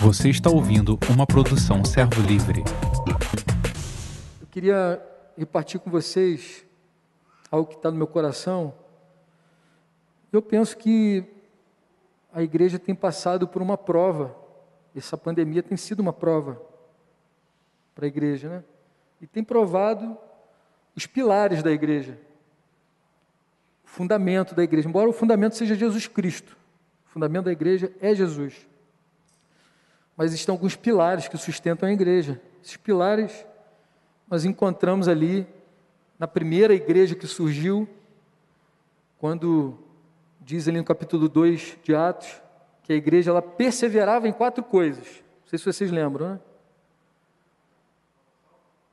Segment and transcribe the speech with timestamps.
[0.00, 2.62] Você está ouvindo uma produção Servo Livre.
[4.40, 5.02] Eu queria
[5.36, 6.64] repartir com vocês
[7.50, 8.74] algo que está no meu coração.
[10.32, 11.24] Eu penso que
[12.32, 14.36] a igreja tem passado por uma prova.
[14.94, 16.60] Essa pandemia tem sido uma prova
[17.94, 18.64] para a igreja, né?
[19.20, 20.16] E tem provado
[20.94, 22.18] os pilares da igreja,
[23.84, 24.88] o fundamento da igreja.
[24.88, 26.56] Embora o fundamento seja Jesus Cristo,
[27.06, 28.66] o fundamento da igreja é Jesus.
[30.16, 32.40] Mas existem alguns pilares que sustentam a igreja.
[32.62, 33.44] Esses pilares
[34.28, 35.46] nós encontramos ali
[36.18, 37.88] na primeira igreja que surgiu,
[39.18, 39.76] quando
[40.40, 42.40] diz ali no capítulo 2 de Atos,
[42.82, 45.06] que a igreja ela perseverava em quatro coisas.
[45.42, 46.40] Não sei se vocês lembram, né?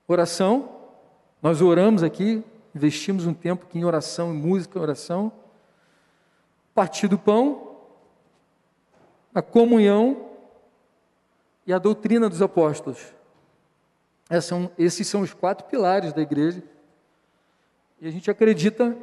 [0.07, 0.77] Oração,
[1.41, 2.43] nós oramos aqui,
[2.75, 5.31] investimos um tempo aqui em oração, em música, em oração.
[6.73, 7.77] Partir do pão,
[9.33, 10.30] a comunhão
[11.65, 13.13] e a doutrina dos apóstolos.
[14.41, 16.63] São, esses são os quatro pilares da igreja.
[17.99, 18.97] E a gente acredita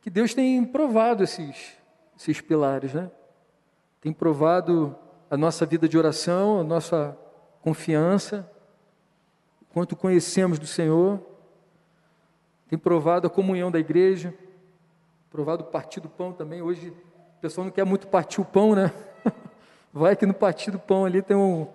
[0.00, 1.76] que Deus tem provado esses,
[2.16, 3.10] esses pilares, né?
[4.00, 4.96] Tem provado
[5.30, 7.18] a nossa vida de oração, a nossa
[7.62, 8.48] confiança,
[9.72, 11.20] quanto conhecemos do Senhor.
[12.68, 14.32] Tem provado a comunhão da igreja,
[15.30, 16.62] provado o partir do pão também.
[16.62, 18.92] Hoje o pessoal não quer muito partir o pão, né?
[19.96, 21.66] Vai que no partir do pão ali tem, um,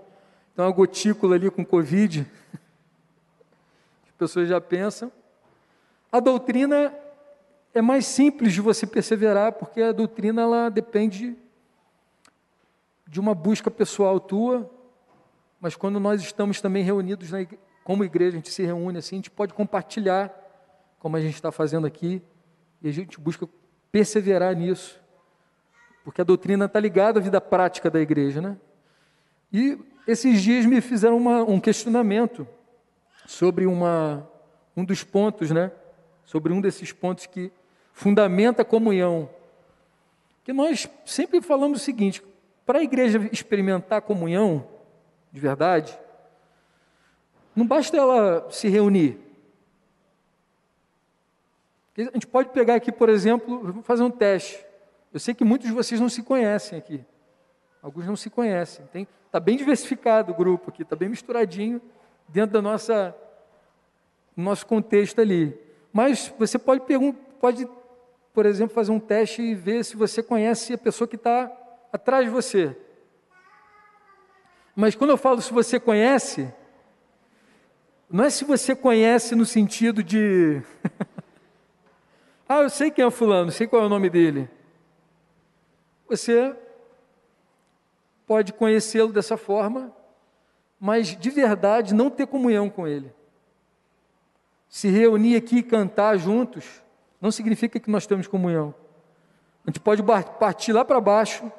[0.53, 2.30] tem uma gotícula ali com Covid.
[4.17, 5.09] Pessoas já pensam.
[6.11, 6.94] A doutrina
[7.73, 11.34] é mais simples de você perseverar, porque a doutrina ela depende
[13.08, 14.70] de uma busca pessoal tua,
[15.61, 17.38] mas quando nós estamos também reunidos na,
[17.86, 20.30] como igreja, a gente se reúne assim, a gente pode compartilhar,
[21.00, 22.22] como a gente está fazendo aqui,
[22.81, 23.48] e a gente busca
[23.94, 25.00] perseverar nisso,
[26.10, 28.58] porque a doutrina está ligada à vida prática da igreja, né?
[29.54, 32.48] E esses dias me fizeram uma, um questionamento
[33.28, 34.28] sobre uma,
[34.76, 35.72] um dos pontos, né?
[36.26, 37.52] Sobre um desses pontos que
[37.94, 39.30] fundamenta a comunhão.
[40.44, 42.23] Que nós sempre falamos o seguinte:
[42.66, 44.67] para a igreja experimentar a comunhão
[45.32, 45.95] de verdade,
[47.56, 49.20] não basta ela se reunir.
[51.95, 54.69] A gente pode pegar aqui, por exemplo, fazer um teste.
[55.14, 57.03] Eu sei que muitos de vocês não se conhecem aqui.
[57.81, 58.86] Alguns não se conhecem.
[59.25, 61.81] Está bem diversificado o grupo aqui, está bem misturadinho
[62.27, 63.15] dentro da nossa
[64.36, 65.58] nosso contexto ali.
[65.92, 66.81] Mas você pode,
[67.39, 67.67] pode,
[68.33, 71.52] por exemplo, fazer um teste e ver se você conhece a pessoa que está
[71.91, 72.76] atrás de você.
[74.76, 76.53] Mas quando eu falo se você conhece,
[78.09, 80.61] não é se você conhece no sentido de.
[82.47, 84.49] ah, eu sei quem é fulano, sei qual é o nome dele.
[86.09, 86.55] Você
[88.25, 89.93] pode conhecê-lo dessa forma,
[90.80, 93.14] mas de verdade não ter comunhão com ele.
[94.67, 96.83] Se reunir aqui e cantar juntos,
[97.21, 98.73] não significa que nós temos comunhão.
[99.65, 100.02] A gente pode
[100.39, 101.52] partir lá para baixo,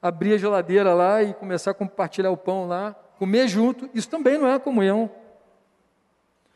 [0.00, 4.38] abrir a geladeira lá e começar a compartilhar o pão lá, comer junto, isso também
[4.38, 5.10] não é comunhão.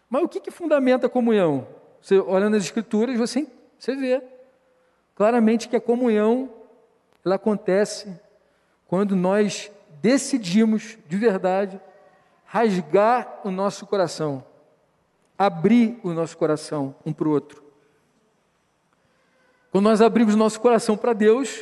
[0.08, 1.66] Mas o que, que fundamenta a comunhão?
[2.00, 3.46] Você olhando as escrituras, você,
[3.78, 4.22] você vê
[5.14, 6.59] claramente que a comunhão
[7.24, 8.18] ela acontece
[8.86, 9.70] quando nós
[10.00, 11.80] decidimos de verdade
[12.44, 14.44] rasgar o nosso coração,
[15.38, 17.62] abrir o nosso coração um para o outro.
[19.70, 21.60] Quando nós abrimos nosso coração para Deus,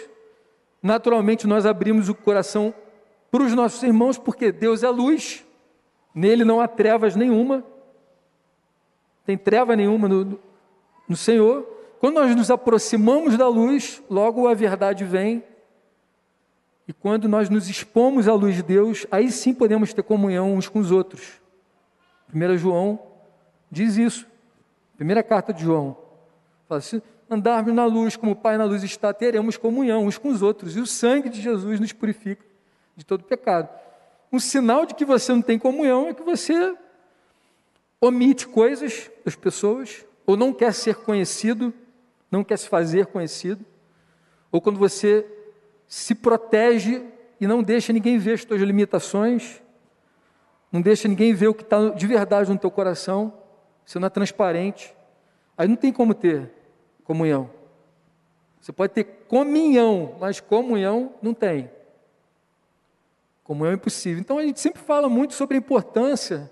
[0.83, 2.73] naturalmente nós abrimos o coração
[3.31, 5.45] para os nossos irmãos, porque Deus é luz,
[6.15, 7.63] nele não há trevas nenhuma,
[9.27, 10.41] tem treva nenhuma no,
[11.07, 11.63] no Senhor.
[12.01, 15.45] Quando nós nos aproximamos da luz, logo a verdade vem
[16.89, 20.71] e quando nós nos expomos à luz de Deus, aí sim podemos ter comunhão uns
[20.71, 21.39] com os outros.
[22.35, 22.99] 1 João
[23.71, 24.27] diz isso.
[24.97, 25.99] Primeira carta de João.
[26.67, 30.31] Fala, se andarmos na luz como o Pai na luz está, teremos comunhão uns com
[30.31, 30.77] os outros.
[30.77, 32.43] E o sangue de Jesus nos purifica
[32.97, 33.69] de todo pecado.
[34.33, 36.75] Um sinal de que você não tem comunhão é que você
[38.01, 41.73] omite coisas das pessoas, ou não quer ser conhecido,
[42.31, 43.63] não quer se fazer conhecido,
[44.51, 45.27] ou quando você
[45.89, 47.03] se protege
[47.41, 49.63] e não deixa ninguém ver as tuas limitações,
[50.71, 53.33] não deixa ninguém ver o que está de verdade no teu coração,
[53.85, 54.95] você não é transparente,
[55.57, 56.53] aí não tem como ter
[57.05, 57.51] comunhão.
[58.61, 61.71] Você pode ter comunhão, mas comunhão não tem.
[63.43, 64.21] Comunhão é impossível.
[64.21, 66.51] Então a gente sempre fala muito sobre a importância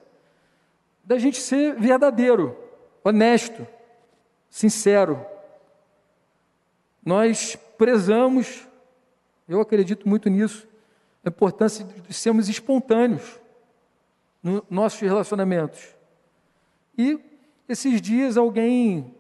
[1.05, 2.56] da gente ser verdadeiro,
[3.05, 3.67] honesto,
[4.49, 5.25] sincero.
[7.05, 8.67] Nós prezamos
[9.48, 10.66] eu acredito muito nisso.
[11.25, 13.40] a importância de sermos espontâneos
[14.43, 15.94] nos nossos relacionamentos.
[16.96, 17.19] E
[17.69, 19.12] esses dias alguém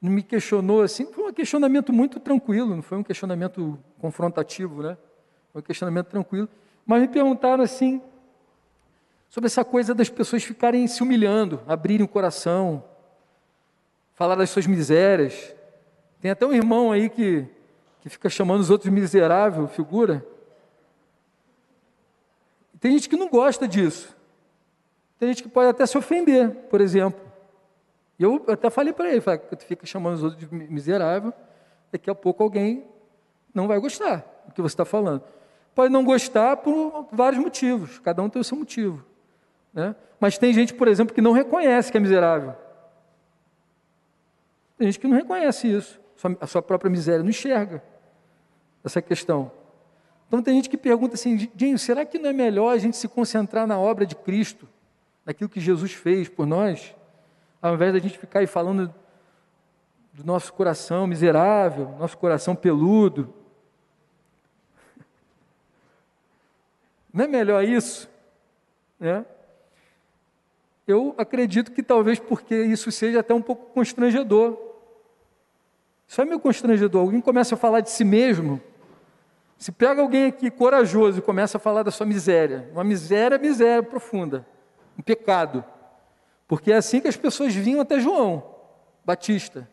[0.00, 4.96] me questionou assim, foi um questionamento muito tranquilo, não foi um questionamento confrontativo, né?
[5.52, 6.48] Foi um questionamento tranquilo.
[6.84, 8.00] Mas me perguntaram assim,
[9.28, 12.84] sobre essa coisa das pessoas ficarem se humilhando, abrirem o coração,
[14.14, 15.54] falar das suas misérias.
[16.20, 17.44] Tem até um irmão aí que,
[18.06, 20.24] que fica chamando os outros miserável, figura.
[22.78, 24.16] Tem gente que não gosta disso.
[25.18, 27.20] Tem gente que pode até se ofender, por exemplo.
[28.16, 31.32] E eu até falei para ele, falei, tu fica chamando os outros de miserável,
[31.90, 32.84] daqui a pouco alguém
[33.52, 35.24] não vai gostar do que você está falando.
[35.74, 39.04] Pode não gostar por vários motivos, cada um tem o seu motivo.
[39.74, 39.96] Né?
[40.20, 42.54] Mas tem gente, por exemplo, que não reconhece que é miserável.
[44.78, 46.00] Tem gente que não reconhece isso,
[46.40, 47.82] a sua própria miséria, não enxerga
[48.88, 49.50] essa questão.
[50.28, 53.08] Então tem gente que pergunta assim, Dinho, será que não é melhor a gente se
[53.08, 54.68] concentrar na obra de Cristo,
[55.24, 56.94] naquilo que Jesus fez por nós,
[57.60, 58.92] ao invés da gente ficar aí falando
[60.12, 63.32] do nosso coração miserável, nosso coração peludo?
[67.12, 68.08] Não é melhor isso?
[68.98, 69.24] Né?
[70.86, 74.56] Eu acredito que talvez porque isso seja até um pouco constrangedor.
[76.06, 77.02] Isso é meio constrangedor.
[77.02, 78.60] Alguém começa a falar de si mesmo.
[79.58, 83.82] Se pega alguém aqui corajoso e começa a falar da sua miséria, uma miséria, miséria
[83.82, 84.46] profunda,
[84.98, 85.64] um pecado.
[86.46, 88.54] Porque é assim que as pessoas vinham até João
[89.04, 89.68] Batista.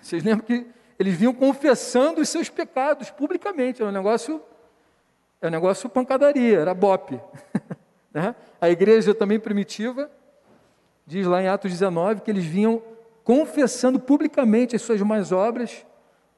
[0.00, 0.66] Vocês lembram que
[0.98, 3.82] eles vinham confessando os seus pecados publicamente.
[3.82, 4.40] Era um negócio,
[5.40, 7.20] era um negócio pancadaria, era bope.
[8.12, 8.34] Né?
[8.60, 10.10] A igreja também primitiva
[11.06, 12.82] diz lá em Atos 19 que eles vinham
[13.22, 15.86] confessando publicamente as suas más obras,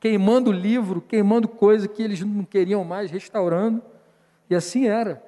[0.03, 3.81] queimando livro, queimando coisa que eles não queriam mais, restaurando,
[4.51, 5.25] e assim era.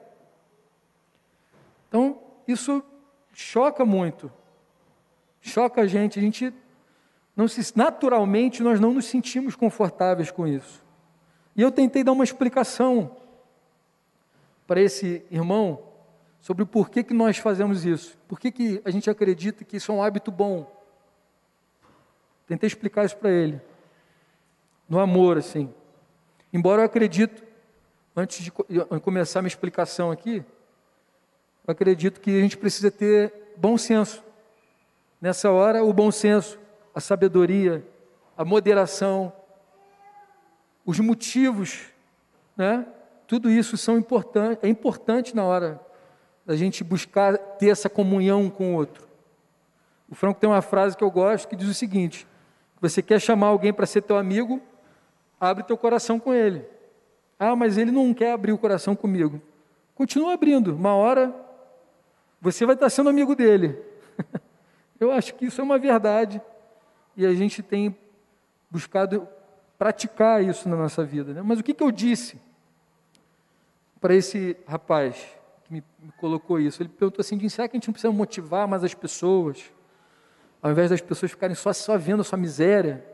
[1.86, 2.18] Então,
[2.48, 2.82] isso
[3.32, 4.32] choca muito,
[5.40, 6.52] choca a gente, a gente
[7.36, 10.84] não se, naturalmente nós não nos sentimos confortáveis com isso.
[11.54, 13.16] E eu tentei dar uma explicação
[14.66, 15.84] para esse irmão,
[16.40, 18.18] sobre o porquê que nós fazemos isso.
[18.26, 20.66] Por que, que a gente acredita que isso é um hábito bom.
[22.44, 23.60] Tentei explicar isso para ele.
[24.88, 25.72] No amor, assim.
[26.52, 27.42] Embora eu acredito,
[28.14, 28.50] antes de
[29.02, 30.44] começar minha explicação aqui,
[31.66, 34.22] eu acredito que a gente precisa ter bom senso.
[35.20, 36.58] Nessa hora, o bom senso,
[36.94, 37.84] a sabedoria,
[38.36, 39.32] a moderação,
[40.84, 41.86] os motivos,
[42.56, 42.86] né?
[43.26, 45.80] Tudo isso são importante, é importante na hora
[46.44, 49.08] da gente buscar ter essa comunhão com o outro.
[50.10, 52.26] O Franco tem uma frase que eu gosto que diz o seguinte:
[52.80, 54.60] você quer chamar alguém para ser teu amigo,
[55.50, 56.64] abre teu coração com ele.
[57.38, 59.40] Ah, mas ele não quer abrir o coração comigo.
[59.94, 60.74] Continua abrindo.
[60.74, 61.34] Uma hora
[62.40, 63.78] você vai estar sendo amigo dele.
[65.00, 66.40] eu acho que isso é uma verdade
[67.16, 67.96] e a gente tem
[68.70, 69.26] buscado
[69.78, 71.32] praticar isso na nossa vida.
[71.32, 71.42] Né?
[71.42, 72.40] Mas o que, que eu disse
[74.00, 75.34] para esse rapaz?
[75.64, 76.82] que me, me colocou isso.
[76.82, 79.72] Ele perguntou assim: será que a gente não precisa motivar mais as pessoas?
[80.62, 83.04] Ao invés das pessoas ficarem só, só vendo a sua miséria.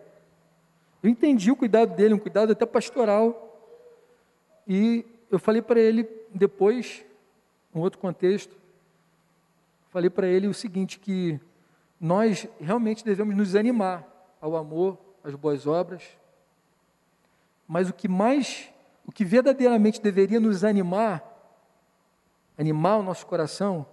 [1.03, 3.47] Eu entendi o cuidado dele, um cuidado até pastoral.
[4.67, 7.05] E eu falei para ele depois,
[7.75, 8.57] em outro contexto,
[9.91, 11.41] falei para ele o seguinte, que
[12.01, 14.07] nós realmente devemos nos animar
[14.41, 16.03] ao amor, às boas obras,
[17.67, 18.71] mas o que mais,
[19.07, 21.31] o que verdadeiramente deveria nos animar
[22.61, 23.87] animar o nosso coração,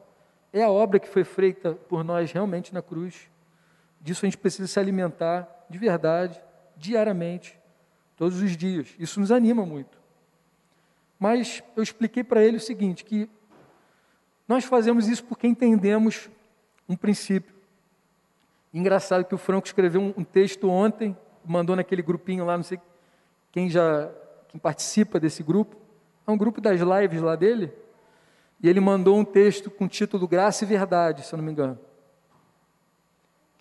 [0.51, 3.29] é a obra que foi feita por nós realmente na cruz.
[4.01, 6.41] Disso a gente precisa se alimentar de verdade,
[6.77, 7.59] diariamente,
[8.15, 8.93] todos os dias.
[8.99, 9.97] Isso nos anima muito.
[11.19, 13.29] Mas eu expliquei para ele o seguinte, que
[14.47, 16.29] nós fazemos isso porque entendemos
[16.87, 17.55] um princípio.
[18.73, 22.79] Engraçado que o Franco escreveu um, texto ontem, mandou naquele grupinho lá, não sei
[23.51, 24.09] quem já
[24.49, 25.75] quem participa desse grupo.
[26.25, 27.73] É um grupo das lives lá dele.
[28.61, 31.51] E ele mandou um texto com o título Graça e Verdade, se eu não me
[31.51, 31.77] engano.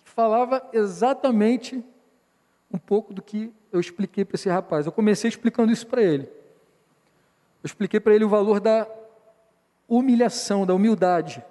[0.03, 1.83] Que falava exatamente
[2.71, 4.85] um pouco do que eu expliquei para esse rapaz.
[4.85, 6.23] Eu comecei explicando isso para ele.
[6.23, 8.87] Eu expliquei para ele o valor da
[9.87, 11.43] humilhação, da humildade.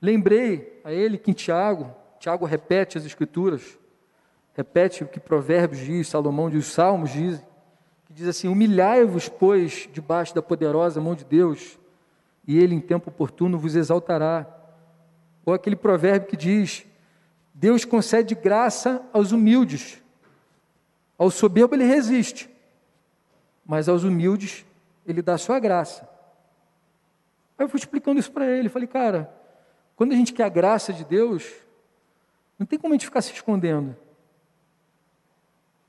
[0.00, 3.78] Lembrei a ele que em Tiago, Tiago repete as escrituras,
[4.54, 7.44] repete o que Provérbios diz, Salomão diz, os Salmos dizem
[8.12, 11.78] que diz assim: Humilhai-vos, pois, debaixo da poderosa mão de Deus,
[12.46, 14.46] e Ele, em tempo oportuno, vos exaltará.
[15.44, 16.86] Ou aquele provérbio que diz:
[17.54, 20.02] Deus concede graça aos humildes,
[21.18, 22.50] ao soberbo ele resiste,
[23.64, 24.64] mas aos humildes
[25.06, 26.08] Ele dá sua graça.
[27.58, 28.68] Aí eu fui explicando isso para ele.
[28.68, 29.32] Falei, cara,
[29.96, 31.52] quando a gente quer a graça de Deus,
[32.58, 33.96] não tem como a gente ficar se escondendo.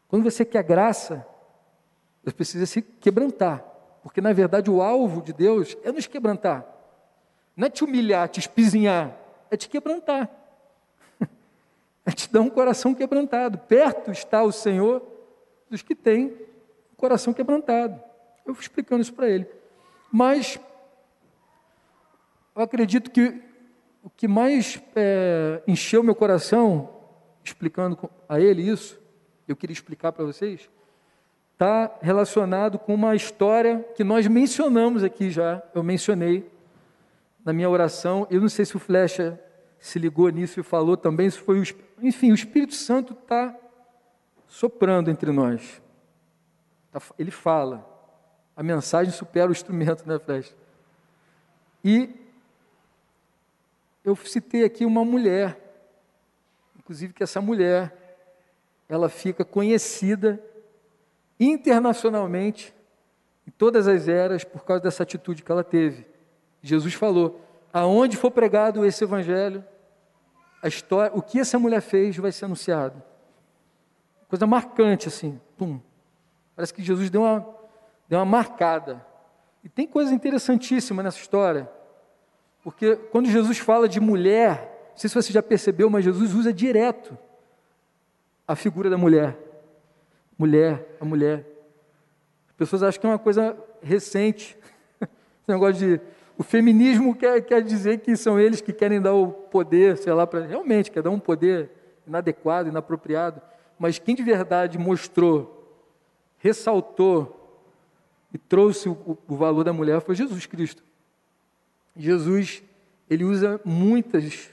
[0.08, 1.26] Quando você quer a graça,
[2.24, 3.64] você precisa se quebrantar.
[4.04, 6.66] Porque, na verdade, o alvo de Deus é nos quebrantar.
[7.56, 9.16] Não é te humilhar, te espizinhar,
[9.50, 10.30] é te quebrantar.
[12.16, 13.58] Te dar um coração quebrantado.
[13.58, 15.02] Perto está o Senhor
[15.70, 16.38] dos que têm
[16.92, 18.02] o coração quebrantado.
[18.46, 19.48] Eu fui explicando isso para ele.
[20.12, 20.60] Mas
[22.56, 23.42] eu acredito que
[24.04, 26.90] o que mais é, encheu meu coração,
[27.44, 29.02] explicando a ele isso,
[29.48, 30.70] eu queria explicar para vocês,
[31.54, 36.52] está relacionado com uma história que nós mencionamos aqui já, eu mencionei
[37.46, 39.40] na minha oração, eu não sei se o Flecha
[39.84, 41.64] se ligou nisso e falou também, isso foi o,
[42.02, 43.54] enfim, o Espírito Santo está
[44.48, 45.82] soprando entre nós.
[46.90, 47.86] Tá ele fala.
[48.56, 50.56] A mensagem supera o instrumento, né, Flecha?
[51.84, 52.16] E
[54.06, 55.60] eu citei aqui uma mulher,
[56.80, 58.16] inclusive que essa mulher,
[58.88, 60.42] ela fica conhecida
[61.38, 62.74] internacionalmente
[63.46, 66.08] em todas as eras por causa dessa atitude que ela teve.
[66.62, 67.42] Jesus falou:
[67.74, 69.62] aonde for pregado esse evangelho,
[70.64, 73.04] a história, o que essa mulher fez vai ser anunciado.
[74.30, 75.78] Coisa marcante assim, pum.
[76.56, 77.46] Parece que Jesus deu uma,
[78.08, 79.06] deu uma marcada.
[79.62, 81.70] E tem coisa interessantíssima nessa história.
[82.64, 86.54] Porque quando Jesus fala de mulher, não sei se você já percebeu, mas Jesus usa
[86.54, 87.18] direto
[88.48, 89.38] a figura da mulher.
[90.38, 91.46] Mulher, a mulher.
[92.48, 94.58] As pessoas acham que é uma coisa recente.
[95.02, 96.02] Esse negócio de.
[96.38, 100.26] O feminismo quer, quer dizer que são eles que querem dar o poder, sei lá,
[100.26, 100.46] para.
[100.46, 101.70] Realmente, quer dar um poder
[102.08, 103.42] inadequado, inapropriado.
[103.78, 105.82] Mas quem de verdade mostrou,
[106.40, 107.40] ressaltou
[108.34, 110.84] e trouxe o, o valor da mulher foi Jesus Cristo.
[111.96, 112.64] Jesus,
[113.08, 114.50] ele usa muitas,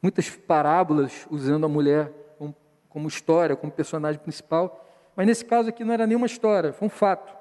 [0.00, 2.54] muitas parábolas usando a mulher como,
[2.88, 4.82] como história, como personagem principal,
[5.14, 7.35] mas nesse caso aqui não era nenhuma história, foi um fato.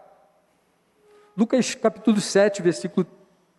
[1.36, 3.06] Lucas capítulo 7, versículo,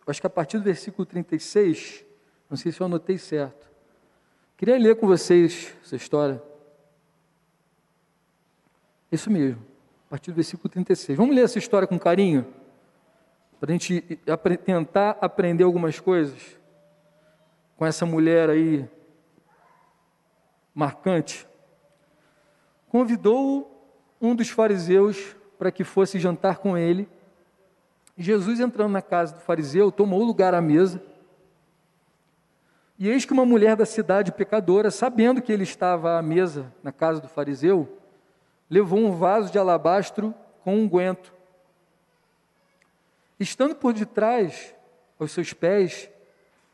[0.07, 2.03] acho que a partir do versículo 36,
[2.49, 3.69] não sei se eu anotei certo.
[4.55, 6.41] Queria ler com vocês essa história.
[9.11, 9.61] Isso mesmo,
[10.07, 11.17] a partir do versículo 36.
[11.17, 12.45] Vamos ler essa história com carinho?
[13.59, 14.01] para a gente
[14.63, 16.57] tentar aprender algumas coisas
[17.75, 18.87] com essa mulher aí
[20.73, 21.47] marcante.
[22.87, 23.73] Convidou
[24.21, 27.09] um dos fariseus para que fosse jantar com ele.
[28.17, 31.01] Jesus, entrando na casa do fariseu, tomou lugar à mesa.
[32.97, 36.91] E eis que uma mulher da cidade pecadora, sabendo que ele estava à mesa na
[36.91, 37.97] casa do fariseu,
[38.69, 40.33] levou um vaso de alabastro
[40.63, 41.37] com unguento
[43.39, 44.73] Estando por detrás
[45.19, 46.09] aos seus pés,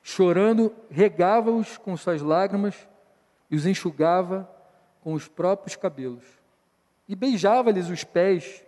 [0.02, 2.88] chorando, regava-os com suas lágrimas
[3.52, 4.50] e os enxugava
[5.02, 6.24] com os próprios cabelos.
[7.08, 8.64] E beijava-lhes os pés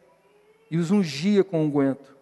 [0.70, 2.12] e os ungia com unguento.
[2.12, 2.15] Um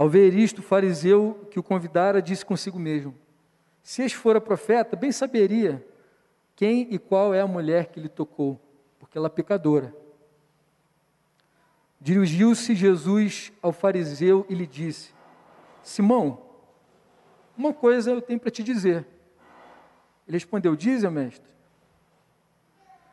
[0.00, 3.14] Ao ver isto, o fariseu que o convidara disse consigo mesmo:
[3.82, 5.86] Se este fora profeta, bem saberia
[6.56, 8.58] quem e qual é a mulher que lhe tocou,
[8.98, 9.94] porque ela é pecadora.
[12.00, 15.12] Dirigiu-se Jesus ao fariseu e lhe disse:
[15.82, 16.46] Simão,
[17.54, 19.06] uma coisa eu tenho para te dizer.
[20.26, 21.52] Ele respondeu: Diz, mestre.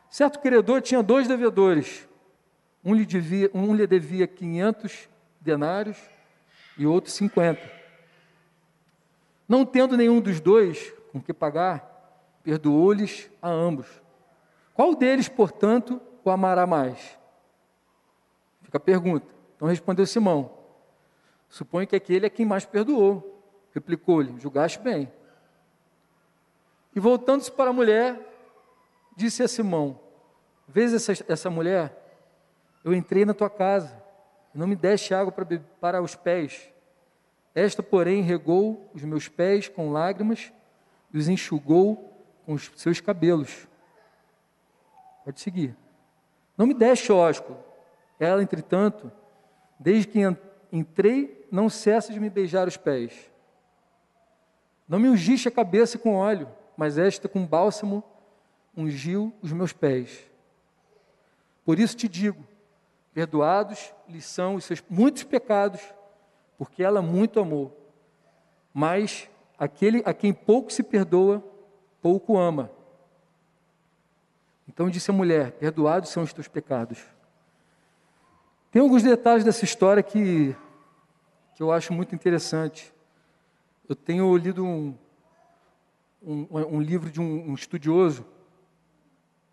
[0.10, 2.08] Certo credor tinha dois devedores.
[2.82, 5.10] Um lhe devia, um lhe devia 500
[5.42, 5.98] denários
[6.78, 7.78] e outro 50.
[9.48, 13.88] Não tendo nenhum dos dois com que pagar, perdoou-lhes a ambos.
[14.74, 17.18] Qual deles, portanto, o amará mais?
[18.62, 19.26] Fica a pergunta.
[19.56, 20.52] Então respondeu Simão:
[21.50, 23.42] Suponho que aquele é quem mais perdoou.
[23.74, 25.12] Replicou-lhe: Julgaste bem.
[26.96, 28.20] E voltando-se para a mulher,
[29.16, 30.00] disse a Simão:
[30.68, 32.04] Vês essa, essa mulher?
[32.84, 34.02] Eu entrei na tua casa,
[34.58, 36.70] não me deste água para, para os pés.
[37.54, 40.52] Esta, porém, regou os meus pés com lágrimas
[41.14, 42.14] e os enxugou
[42.46, 43.68] com os seus cabelos.
[45.24, 45.76] Pode seguir.
[46.58, 47.60] Não me deste ósculo,
[48.20, 49.12] ela, entretanto,
[49.80, 50.20] desde que
[50.72, 53.32] entrei, não cessa de me beijar os pés.
[54.88, 58.04] Não me ungiste a cabeça com óleo, mas esta com bálsamo
[58.76, 60.30] ungiu os meus pés.
[61.64, 62.44] Por isso te digo:
[63.18, 65.82] perdoados lhe são os seus muitos pecados,
[66.56, 67.76] porque ela muito amou.
[68.72, 71.44] Mas aquele a quem pouco se perdoa,
[72.00, 72.70] pouco ama.
[74.68, 77.04] Então disse a mulher: Perdoados são os teus pecados.
[78.70, 80.56] Tem alguns detalhes dessa história que,
[81.56, 82.94] que eu acho muito interessante.
[83.90, 84.96] Eu tenho lido um,
[86.22, 88.24] um, um livro de um, um, estudioso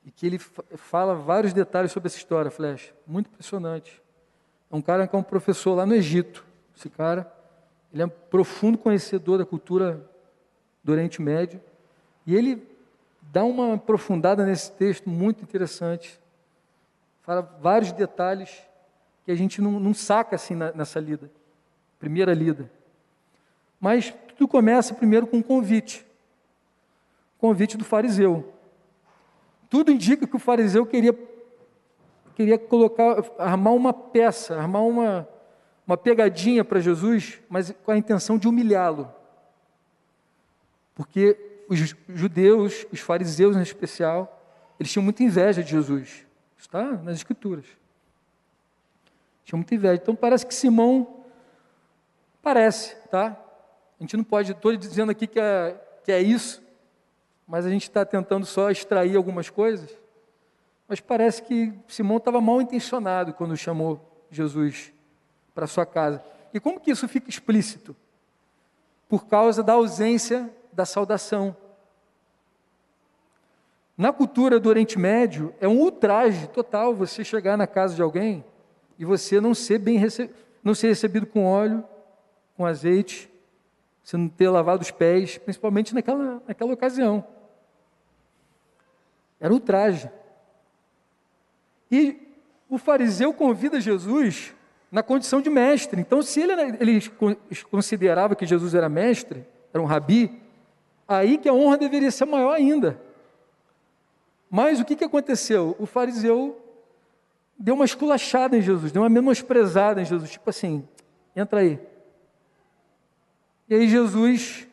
[0.04, 2.92] e que ele fala vários detalhes sobre essa história, Flash.
[3.06, 4.02] Muito impressionante.
[4.70, 6.44] É um cara que é um professor lá no Egito.
[6.76, 7.32] Esse cara,
[7.92, 10.04] ele é um profundo conhecedor da cultura
[10.82, 11.60] do Oriente Médio
[12.26, 12.62] e ele
[13.22, 16.20] dá uma aprofundada nesse texto muito interessante.
[17.22, 18.50] Fala vários detalhes
[19.24, 21.30] que a gente não, não saca assim na, nessa lida,
[21.98, 22.70] primeira lida.
[23.80, 26.06] Mas tudo começa primeiro com um convite.
[27.38, 28.53] Convite do fariseu.
[29.74, 31.12] Tudo indica que o fariseu queria
[32.36, 35.28] queria colocar, armar uma peça, armar uma,
[35.84, 39.12] uma pegadinha para Jesus, mas com a intenção de humilhá-lo.
[40.94, 46.24] Porque os judeus, os fariseus em especial, eles tinham muita inveja de Jesus.
[46.56, 47.66] Está nas Escrituras.
[49.44, 50.00] Tinha muita inveja.
[50.00, 51.24] Então parece que Simão
[52.40, 53.36] parece, tá?
[53.98, 56.63] A gente não pode, estou dizendo aqui que é, que é isso,
[57.46, 59.90] mas a gente está tentando só extrair algumas coisas.
[60.88, 64.92] Mas parece que Simão estava mal intencionado quando chamou Jesus
[65.54, 66.22] para sua casa.
[66.52, 67.96] E como que isso fica explícito?
[69.08, 71.56] Por causa da ausência da saudação.
[73.96, 78.44] Na cultura do Oriente Médio, é um ultraje total você chegar na casa de alguém
[78.98, 80.00] e você não ser bem
[80.62, 81.84] não ser recebido com óleo,
[82.56, 83.30] com azeite,
[84.04, 87.26] você não ter lavado os pés, principalmente naquela, naquela ocasião.
[89.40, 90.10] Era ultraje.
[91.90, 92.20] E
[92.68, 94.54] o fariseu convida Jesus
[94.92, 96.00] na condição de mestre.
[96.00, 97.10] Então, se ele, ele
[97.70, 100.40] considerava que Jesus era mestre, era um rabi,
[101.08, 103.00] aí que a honra deveria ser maior ainda.
[104.50, 105.74] Mas o que, que aconteceu?
[105.78, 106.60] O fariseu
[107.58, 110.86] deu uma esculachada em Jesus, deu uma menosprezada em Jesus, tipo assim,
[111.34, 111.80] entra aí.
[113.68, 114.66] E aí Jesus,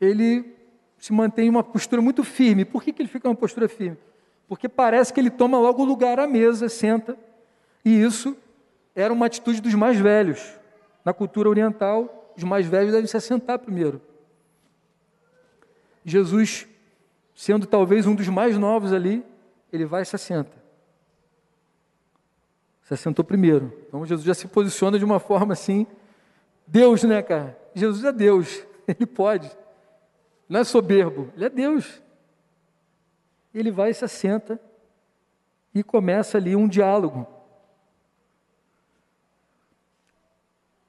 [0.00, 0.54] ele
[0.98, 2.64] se mantém em uma postura muito firme.
[2.64, 3.98] Por que, que ele fica em uma postura firme?
[4.48, 7.16] Porque parece que ele toma logo o lugar à mesa, senta,
[7.84, 8.36] e isso
[8.94, 10.58] era uma atitude dos mais velhos.
[11.04, 14.00] Na cultura oriental, os mais velhos devem se assentar primeiro.
[16.04, 16.66] Jesus,
[17.34, 19.24] sendo talvez um dos mais novos ali,
[19.72, 20.52] ele vai e se assenta.
[22.82, 23.72] Se assentou primeiro.
[23.88, 25.86] Então Jesus já se posiciona de uma forma assim.
[26.66, 27.58] Deus, né, cara?
[27.74, 28.64] Jesus é Deus.
[28.86, 29.50] Ele pode.
[30.48, 31.32] Não é soberbo.
[31.34, 32.02] Ele é Deus.
[33.54, 34.60] Ele vai e se assenta
[35.74, 37.26] e começa ali um diálogo.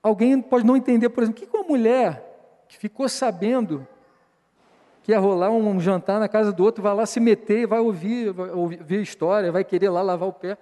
[0.01, 3.87] Alguém pode não entender, por exemplo, o que uma mulher que ficou sabendo
[5.05, 8.31] que ia rolar um jantar na casa do outro, vai lá se meter, vai ouvir,
[8.31, 10.57] vai ouvir a história, vai querer lá lavar o pé.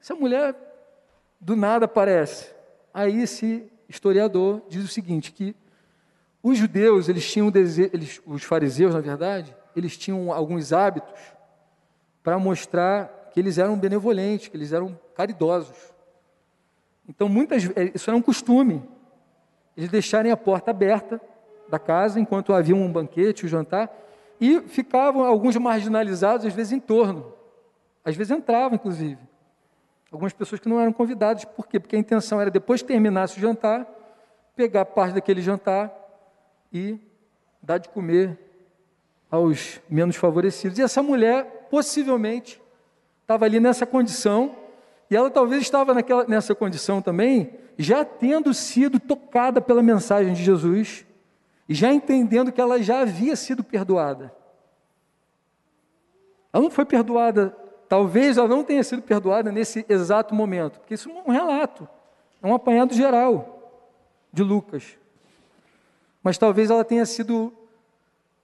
[0.00, 0.54] Essa mulher
[1.40, 2.54] do nada aparece.
[2.94, 5.56] Aí esse historiador diz o seguinte, que
[6.42, 11.20] os judeus, eles tinham eles, os fariseus, na verdade, eles tinham alguns hábitos
[12.22, 15.76] para mostrar que eles eram benevolentes, que eles eram caridosos.
[17.08, 18.82] Então, muitas é, isso era um costume,
[19.76, 21.20] eles deixarem a porta aberta
[21.68, 23.90] da casa enquanto havia um banquete, um jantar,
[24.40, 27.32] e ficavam alguns marginalizados, às vezes em torno.
[28.04, 29.18] Às vezes entravam, inclusive.
[30.10, 31.78] Algumas pessoas que não eram convidadas, por quê?
[31.78, 33.86] Porque a intenção era, depois que terminasse o jantar,
[34.56, 35.92] pegar parte daquele jantar
[36.72, 36.98] e
[37.62, 38.38] dar de comer
[39.30, 40.78] aos menos favorecidos.
[40.78, 42.60] E essa mulher, possivelmente,
[43.20, 44.56] estava ali nessa condição,
[45.10, 50.42] e ela talvez estava naquela, nessa condição também, já tendo sido tocada pela mensagem de
[50.42, 51.04] Jesus,
[51.68, 54.34] e já entendendo que ela já havia sido perdoada.
[56.50, 57.54] Ela não foi perdoada,
[57.88, 61.88] talvez ela não tenha sido perdoada nesse exato momento, porque isso é um relato,
[62.42, 63.72] é um apanhado geral
[64.32, 64.98] de Lucas.
[66.22, 67.52] Mas talvez ela tenha sido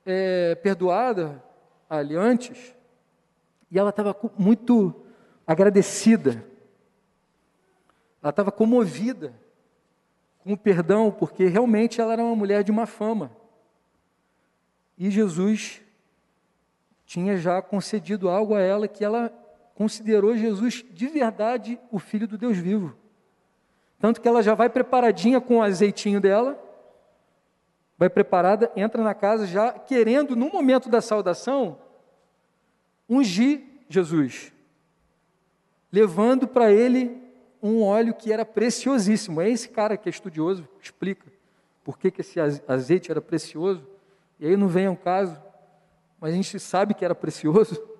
[0.06, 1.42] é, perdoada
[1.88, 2.74] ali antes,
[3.70, 4.94] e ela estava muito
[5.46, 6.44] agradecida,
[8.22, 9.34] ela estava comovida
[10.42, 13.30] com o perdão, porque realmente ela era uma mulher de uma fama.
[14.96, 15.83] E Jesus
[17.04, 19.32] tinha já concedido algo a ela que ela
[19.74, 22.96] considerou Jesus de verdade o filho do Deus vivo.
[23.98, 26.58] Tanto que ela já vai preparadinha com o azeitinho dela,
[27.96, 31.78] vai preparada, entra na casa já querendo, no momento da saudação,
[33.08, 34.52] ungir Jesus,
[35.90, 37.22] levando para ele
[37.62, 39.40] um óleo que era preciosíssimo.
[39.40, 41.32] É esse cara que é estudioso, explica
[41.82, 43.86] por que, que esse azeite era precioso.
[44.40, 45.40] E aí não vem ao caso,
[46.24, 47.78] mas a gente sabe que era precioso.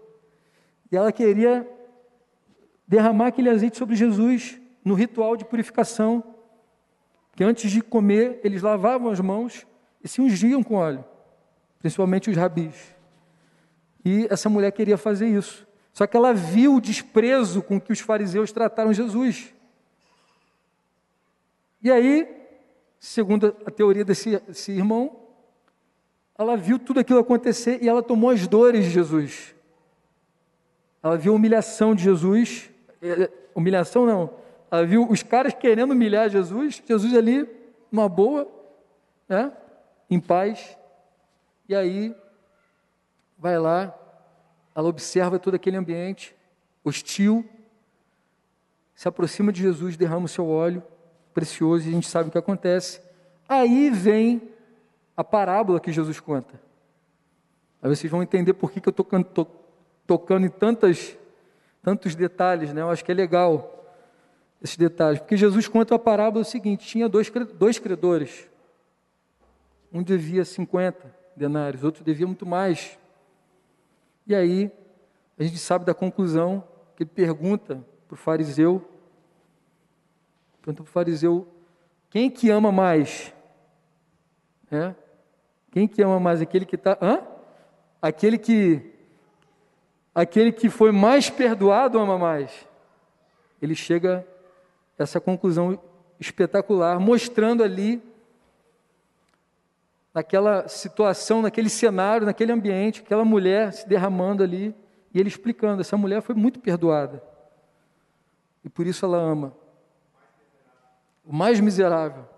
[0.92, 1.68] E ela queria
[2.87, 6.22] derramar aquele azeite sobre Jesus no ritual de purificação,
[7.34, 9.66] que antes de comer eles lavavam as mãos
[10.04, 11.04] e se ungiam com óleo,
[11.80, 12.94] principalmente os rabis.
[14.04, 15.66] E essa mulher queria fazer isso.
[15.92, 19.52] Só que ela viu o desprezo com que os fariseus trataram Jesus.
[21.82, 22.28] E aí,
[23.00, 25.23] segundo a teoria desse, desse irmão,
[26.36, 29.54] ela viu tudo aquilo acontecer e ela tomou as dores de Jesus.
[31.02, 32.70] Ela viu a humilhação de Jesus.
[33.00, 34.30] É, humilhação não.
[34.70, 36.82] Ela viu os caras querendo humilhar Jesus.
[36.84, 37.48] Jesus ali,
[37.92, 38.50] uma boa,
[39.28, 39.52] né?
[40.10, 40.76] em paz.
[41.68, 42.14] E aí,
[43.38, 43.94] vai lá,
[44.74, 46.34] ela observa todo aquele ambiente
[46.82, 47.48] hostil,
[48.94, 50.82] se aproxima de Jesus, derrama o seu óleo
[51.32, 53.00] precioso e a gente sabe o que acontece.
[53.48, 54.53] Aí vem
[55.16, 56.61] a parábola que Jesus conta.
[57.83, 59.46] Aí vocês vão entender por que, que eu estou to,
[60.07, 61.16] tocando em tantas,
[61.83, 62.81] tantos detalhes, né?
[62.81, 63.85] Eu acho que é legal
[64.62, 65.20] esses detalhes.
[65.20, 68.48] Porque Jesus conta a parábola o seguinte: tinha dois, dois credores.
[69.92, 72.98] Um devia 50 denários, outro devia muito mais.
[74.27, 74.72] E aí,
[75.38, 76.64] a gente sabe da conclusão
[76.96, 78.83] que ele pergunta para o fariseu,
[80.62, 81.46] pergunta para o fariseu,
[82.09, 83.33] quem que ama mais?
[84.70, 84.94] É?
[85.74, 86.40] Quem que ama mais?
[86.40, 86.96] Aquele que está.
[88.00, 88.92] Aquele que.
[90.14, 92.52] Aquele que foi mais perdoado ama mais.
[93.60, 94.24] Ele chega
[94.96, 95.76] a essa conclusão
[96.20, 98.00] espetacular, mostrando ali,
[100.14, 104.72] naquela situação, naquele cenário, naquele ambiente, aquela mulher se derramando ali,
[105.12, 107.20] e ele explicando: essa mulher foi muito perdoada.
[108.64, 109.52] E por isso ela ama.
[111.24, 112.32] O mais miserável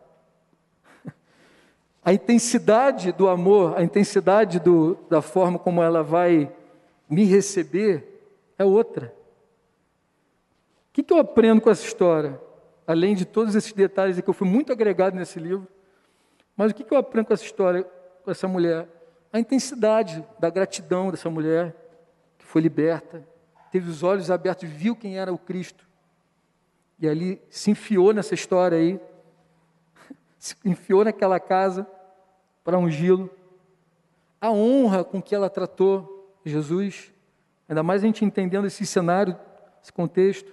[2.06, 6.54] a intensidade do amor, a intensidade do, da forma como ela vai
[7.10, 8.22] me receber
[8.56, 9.12] é outra.
[10.88, 12.40] O que, que eu aprendo com essa história?
[12.86, 15.66] Além de todos esses detalhes que eu fui muito agregado nesse livro,
[16.56, 17.82] mas o que, que eu aprendo com essa história,
[18.22, 18.86] com essa mulher?
[19.32, 21.74] A intensidade da gratidão dessa mulher
[22.38, 23.26] que foi liberta,
[23.72, 25.84] teve os olhos abertos, viu quem era o Cristo,
[27.00, 29.00] e ali se enfiou nessa história aí,
[30.38, 31.84] se enfiou naquela casa,
[32.66, 33.30] para ungí-lo,
[34.40, 37.12] a honra com que ela tratou Jesus,
[37.68, 39.38] ainda mais a gente entendendo esse cenário,
[39.80, 40.52] esse contexto,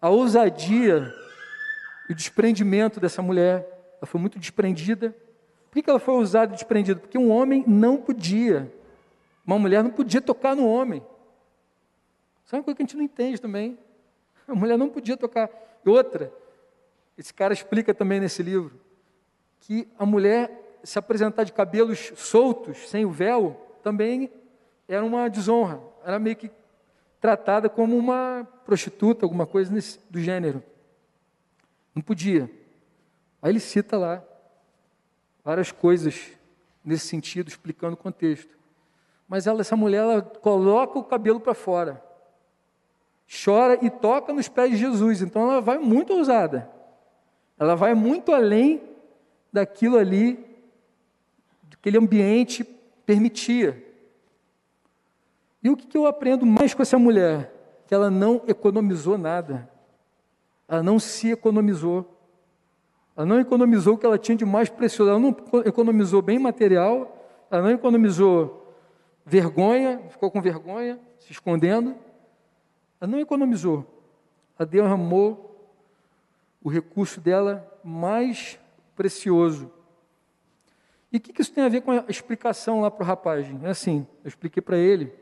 [0.00, 1.14] a ousadia
[2.08, 5.14] e o desprendimento dessa mulher, ela foi muito desprendida.
[5.70, 6.98] Por que ela foi ousada e desprendida?
[6.98, 8.72] Porque um homem não podia,
[9.46, 11.04] uma mulher não podia tocar no homem.
[12.42, 13.78] Isso é uma coisa que a gente não entende também.
[14.48, 15.50] A mulher não podia tocar.
[15.84, 16.32] Outra,
[17.18, 18.80] esse cara explica também nesse livro,
[19.60, 24.30] que a mulher se apresentar de cabelos soltos, sem o véu, também
[24.88, 25.80] era uma desonra.
[26.04, 26.50] Era meio que
[27.20, 30.62] tratada como uma prostituta, alguma coisa nesse, do gênero.
[31.94, 32.50] Não podia.
[33.42, 34.22] Aí ele cita lá
[35.44, 36.30] várias coisas
[36.84, 38.58] nesse sentido, explicando o contexto.
[39.28, 42.02] Mas ela, essa mulher, ela coloca o cabelo para fora,
[43.44, 45.22] chora e toca nos pés de Jesus.
[45.22, 46.68] Então ela vai muito ousada.
[47.58, 48.82] Ela vai muito além
[49.52, 50.49] daquilo ali
[51.76, 52.64] aquele ambiente
[53.06, 53.84] permitia.
[55.62, 57.52] E o que eu aprendo mais com essa mulher?
[57.86, 59.68] Que ela não economizou nada.
[60.66, 62.16] Ela não se economizou.
[63.16, 65.10] Ela não economizou o que ela tinha de mais precioso.
[65.10, 67.16] Ela não economizou bem material.
[67.50, 68.74] Ela não economizou
[69.26, 71.94] vergonha, ficou com vergonha, se escondendo.
[73.00, 73.84] Ela não economizou.
[74.58, 75.50] Ela derramou
[76.62, 78.58] o recurso dela mais
[78.94, 79.70] precioso.
[81.12, 83.46] E o que, que isso tem a ver com a explicação lá para o rapaz?
[83.62, 85.12] É assim, eu expliquei para ele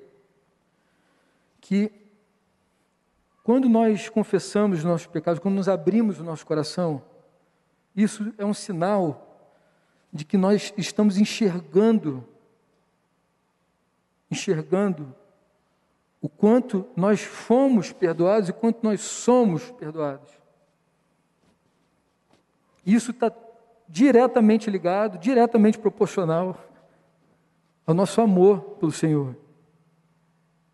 [1.61, 1.91] que
[3.43, 7.03] quando nós confessamos os nossos pecados, quando nos abrimos o nosso coração,
[7.97, 9.25] isso é um sinal
[10.13, 12.27] de que nós estamos enxergando,
[14.31, 15.15] enxergando
[16.21, 20.31] o quanto nós fomos perdoados e quanto nós somos perdoados.
[22.85, 23.31] Isso está
[23.89, 26.57] diretamente ligado, diretamente proporcional
[27.87, 29.35] ao nosso amor pelo Senhor.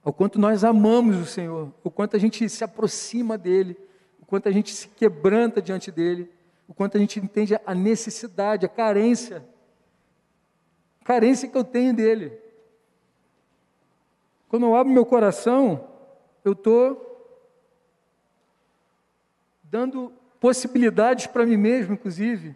[0.03, 3.77] Ao quanto nós amamos o Senhor, o quanto a gente se aproxima dele,
[4.21, 6.31] o quanto a gente se quebranta diante dele,
[6.67, 9.45] o quanto a gente entende a necessidade, a carência,
[11.01, 12.37] a carência que eu tenho dele.
[14.49, 15.89] Quando eu abro meu coração,
[16.45, 17.05] eu estou
[19.63, 22.55] dando possibilidades para mim mesmo, inclusive,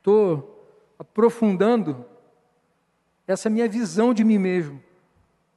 [0.00, 0.66] estou
[0.98, 2.04] aprofundando
[3.26, 4.82] essa minha visão de mim mesmo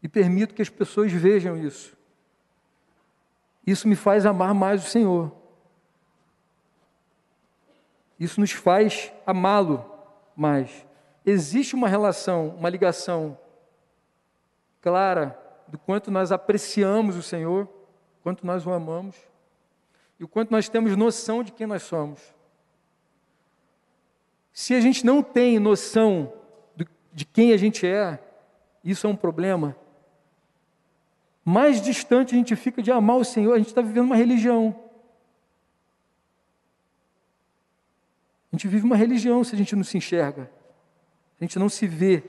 [0.01, 1.97] e permito que as pessoas vejam isso.
[3.65, 5.31] Isso me faz amar mais o Senhor.
[8.19, 9.83] Isso nos faz amá-lo
[10.35, 10.85] mais.
[11.25, 13.37] Existe uma relação, uma ligação
[14.81, 17.67] clara do quanto nós apreciamos o Senhor,
[18.21, 19.15] quanto nós o amamos
[20.19, 22.33] e o quanto nós temos noção de quem nós somos.
[24.53, 26.31] Se a gente não tem noção
[27.11, 28.19] de quem a gente é,
[28.83, 29.75] isso é um problema.
[31.43, 34.79] Mais distante a gente fica de amar o Senhor, a gente está vivendo uma religião.
[38.51, 40.49] A gente vive uma religião se a gente não se enxerga,
[41.41, 42.23] a gente não se vê,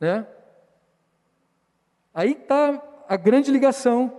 [0.00, 0.26] né?
[2.12, 4.12] Aí está a grande ligação.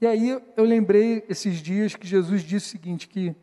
[0.00, 3.34] E aí eu lembrei esses dias que Jesus disse o seguinte, que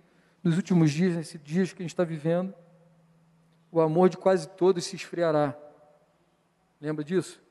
[0.44, 2.54] nos últimos dias, nesses dias que a gente está vivendo,
[3.72, 5.56] o amor de quase todos se esfriará.
[6.80, 7.42] Lembra disso?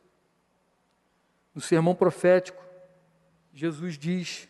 [1.55, 2.62] No sermão profético,
[3.53, 4.48] Jesus diz,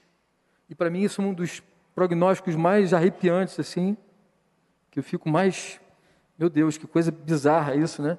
[0.68, 1.62] e para mim isso é um dos
[1.94, 3.96] prognósticos mais arrepiantes, assim,
[4.90, 5.80] que eu fico mais,
[6.38, 8.18] meu Deus, que coisa bizarra isso, né?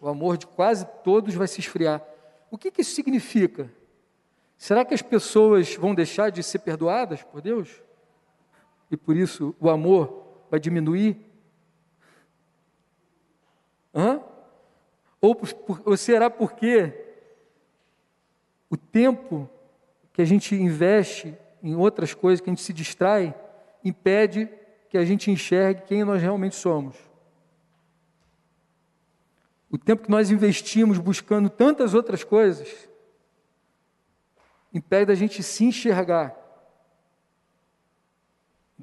[0.00, 2.02] O amor de quase todos vai se esfriar.
[2.50, 3.70] O que, que isso significa?
[4.56, 7.82] Será que as pessoas vão deixar de ser perdoadas por Deus?
[8.90, 11.16] E por isso o amor vai diminuir?
[13.94, 14.20] Hã?
[15.20, 15.40] Ou,
[15.84, 16.92] ou será porque
[18.68, 19.48] o tempo
[20.12, 23.34] que a gente investe em outras coisas, que a gente se distrai,
[23.82, 24.48] impede
[24.90, 26.96] que a gente enxergue quem nós realmente somos?
[29.70, 32.88] O tempo que nós investimos buscando tantas outras coisas
[34.72, 36.36] impede a gente se enxergar,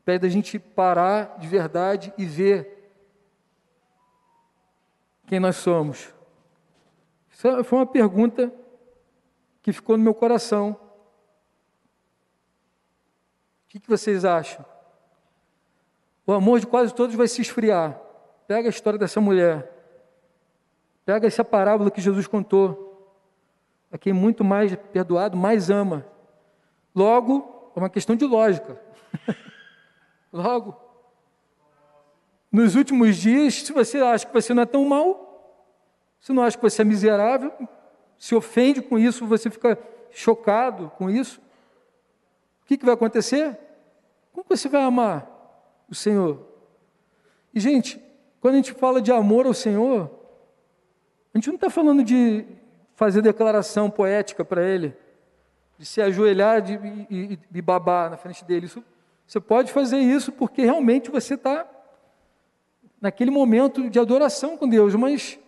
[0.01, 2.91] impede a gente parar de verdade e ver
[5.27, 6.13] quem nós somos?
[7.29, 8.51] Isso foi uma pergunta
[9.61, 10.71] que ficou no meu coração.
[13.65, 14.65] O que, vocês acham?
[16.25, 17.99] O amor de quase todos vai se esfriar.
[18.47, 19.71] Pega a história dessa mulher.
[21.05, 22.89] Pega essa parábola que Jesus contou.
[23.91, 26.05] A quem muito mais perdoado, mais ama.
[26.93, 28.81] Logo, é uma questão de lógica.
[30.31, 30.75] Logo,
[32.51, 35.31] nos últimos dias, se você acha que você não é tão mal,
[36.19, 37.51] se não acha que você é miserável,
[38.17, 39.77] se ofende com isso, você fica
[40.11, 41.41] chocado com isso,
[42.61, 43.57] o que, que vai acontecer?
[44.31, 45.27] Como você vai amar
[45.89, 46.45] o Senhor?
[47.53, 48.01] E, gente,
[48.39, 50.09] quando a gente fala de amor ao Senhor,
[51.33, 52.45] a gente não está falando de
[52.95, 54.95] fazer declaração poética para Ele,
[55.77, 56.73] de se ajoelhar de,
[57.09, 58.67] e, e babar na frente dele.
[58.67, 58.83] Isso,
[59.31, 61.65] você pode fazer isso porque realmente você está
[62.99, 65.39] naquele momento de adoração com Deus, mas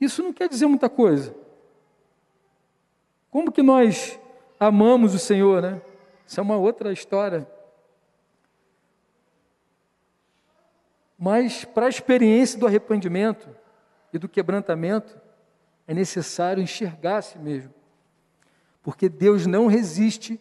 [0.00, 1.32] isso não quer dizer muita coisa.
[3.30, 4.18] Como que nós
[4.58, 5.80] amamos o Senhor, né?
[6.26, 7.48] Isso é uma outra história.
[11.16, 13.48] Mas para a experiência do arrependimento
[14.12, 15.20] e do quebrantamento,
[15.86, 17.72] é necessário enxergar a si mesmo.
[18.82, 20.40] Porque Deus não resiste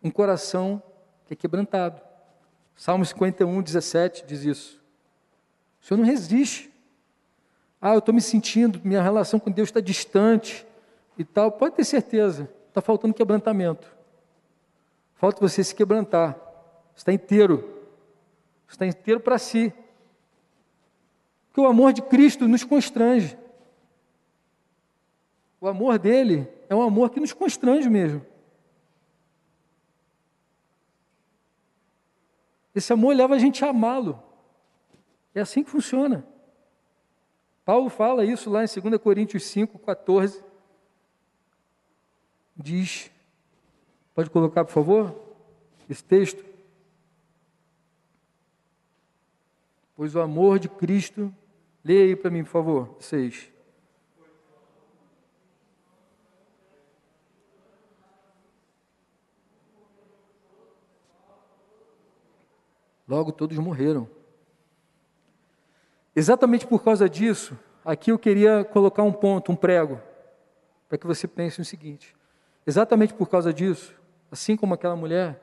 [0.00, 0.80] um coração
[1.26, 2.06] que é quebrantado.
[2.78, 4.80] Salmo 51, 17 diz isso.
[5.82, 6.72] O Senhor não resiste.
[7.80, 10.64] Ah, eu estou me sentindo, minha relação com Deus está distante
[11.18, 11.50] e tal.
[11.50, 13.92] Pode ter certeza, está faltando quebrantamento.
[15.16, 16.38] Falta você se quebrantar.
[16.94, 17.68] Está inteiro.
[18.68, 19.72] Está inteiro para si.
[21.48, 23.36] Porque o amor de Cristo nos constrange.
[25.60, 28.24] O amor dele é um amor que nos constrange mesmo.
[32.78, 34.22] Esse amor leva a gente a amá-lo.
[35.34, 36.24] É assim que funciona.
[37.64, 40.40] Paulo fala isso lá em 2 Coríntios 5, 14.
[42.56, 43.10] Diz,
[44.14, 45.12] pode colocar, por favor,
[45.90, 46.44] esse texto?
[49.96, 51.34] Pois o amor de Cristo,
[51.84, 53.50] leia aí para mim, por favor, 6.
[63.08, 64.06] Logo todos morreram.
[66.14, 69.98] Exatamente por causa disso, aqui eu queria colocar um ponto, um prego,
[70.88, 72.14] para que você pense no seguinte:
[72.66, 73.94] exatamente por causa disso,
[74.30, 75.40] assim como aquela mulher,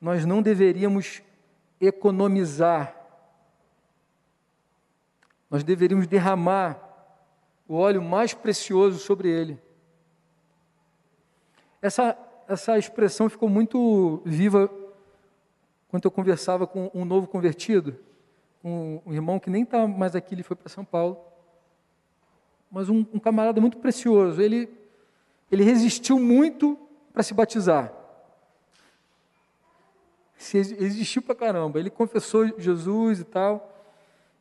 [0.00, 1.22] nós não deveríamos
[1.80, 2.96] economizar,
[5.48, 6.88] nós deveríamos derramar
[7.68, 9.60] o óleo mais precioso sobre ele.
[11.80, 14.68] Essa, essa expressão ficou muito viva
[15.90, 17.96] quando eu conversava com um novo convertido
[18.64, 21.18] um, um irmão que nem está mais aqui, ele foi para São Paulo,
[22.70, 24.40] mas um, um, camarada muito precioso.
[24.40, 24.68] Ele,
[25.50, 26.78] ele resistiu muito
[27.12, 27.92] para se batizar.
[30.36, 31.80] Se existiu pra caramba.
[31.80, 33.66] Ele confessou Jesus e tal.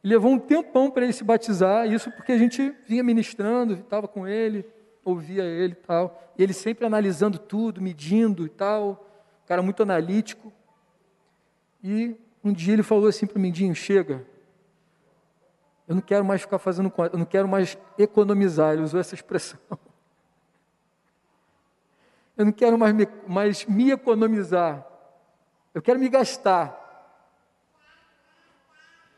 [0.03, 4.07] E levou um tempão para ele se batizar, isso porque a gente vinha ministrando, estava
[4.07, 4.65] com ele,
[5.03, 6.33] ouvia ele e tal.
[6.37, 9.05] E ele sempre analisando tudo, medindo e tal.
[9.43, 10.53] Um cara muito analítico.
[11.83, 14.25] E um dia ele falou assim para mim, Dinho, chega.
[15.87, 18.73] Eu não quero mais ficar fazendo conta, eu não quero mais economizar.
[18.73, 19.59] Ele usou essa expressão.
[22.37, 24.87] Eu não quero mais me, mais me economizar.
[25.73, 26.73] Eu quero me gastar.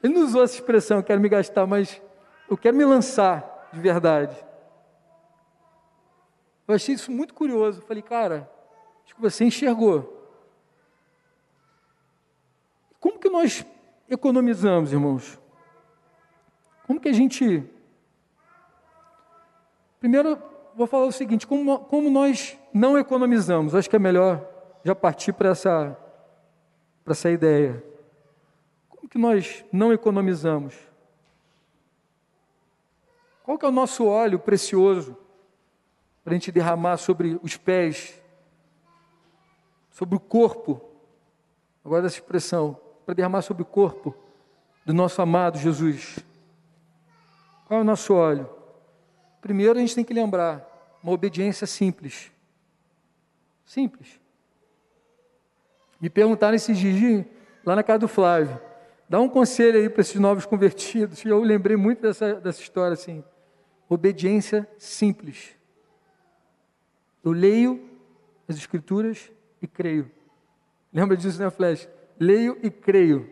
[0.01, 2.01] Ele não usou essa expressão, eu quero me gastar, mas
[2.49, 4.35] eu quero me lançar de verdade.
[6.67, 7.79] Eu achei isso muito curioso.
[7.79, 8.49] Eu falei, cara,
[9.05, 10.17] acho que você enxergou.
[12.99, 13.65] Como que nós
[14.09, 15.39] economizamos, irmãos?
[16.85, 17.63] Como que a gente.
[19.99, 20.37] Primeiro,
[20.75, 23.73] vou falar o seguinte: como, como nós não economizamos?
[23.73, 24.45] Acho que é melhor
[24.83, 25.97] já partir para essa,
[27.05, 27.83] essa ideia.
[28.89, 30.75] Como que nós não economizamos?
[33.43, 35.17] Qual que é o nosso óleo precioso
[36.23, 38.21] para a gente derramar sobre os pés,
[39.89, 40.81] sobre o corpo?
[41.83, 42.79] Agora essa expressão,
[43.11, 44.15] para derramar sobre o corpo
[44.85, 46.19] do nosso amado Jesus.
[47.67, 48.49] Qual é o nosso óleo?
[49.41, 52.31] Primeiro a gente tem que lembrar uma obediência simples.
[53.65, 54.17] Simples.
[55.99, 57.25] Me perguntaram esses dias,
[57.65, 58.57] lá na casa do Flávio,
[59.09, 61.19] dá um conselho aí para esses novos convertidos.
[61.25, 63.21] E eu lembrei muito dessa, dessa história assim.
[63.89, 65.49] Obediência simples.
[67.21, 67.89] Eu leio
[68.47, 69.29] as escrituras
[69.61, 70.09] e creio.
[70.93, 71.89] Lembra disso, né, Flash?
[72.21, 73.27] Leio e creio.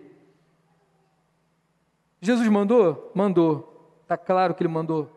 [2.20, 3.12] Jesus mandou?
[3.14, 4.00] Mandou.
[4.02, 5.08] Está claro que ele mandou.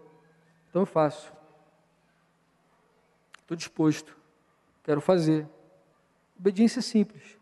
[0.69, 1.33] Então eu faço.
[3.41, 4.15] Estou disposto.
[4.85, 5.49] Quero fazer.
[6.39, 7.39] Obediência simples.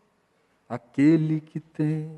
[0.69, 2.17] Aquele que tem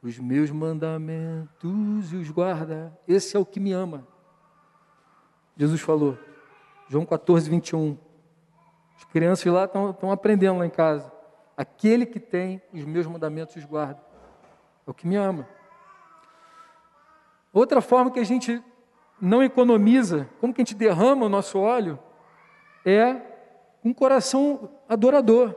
[0.00, 4.06] os meus mandamentos e os guarda, esse é o que me ama.
[5.56, 6.16] Jesus falou.
[6.88, 7.98] João 14, 21.
[8.96, 11.18] As crianças lá estão aprendendo lá em casa.
[11.60, 14.00] Aquele que tem os meus mandamentos os guarda.
[14.86, 15.46] É o que me ama.
[17.52, 18.64] Outra forma que a gente
[19.20, 21.98] não economiza, como que a gente derrama o nosso óleo,
[22.82, 23.20] é
[23.84, 25.54] um coração adorador,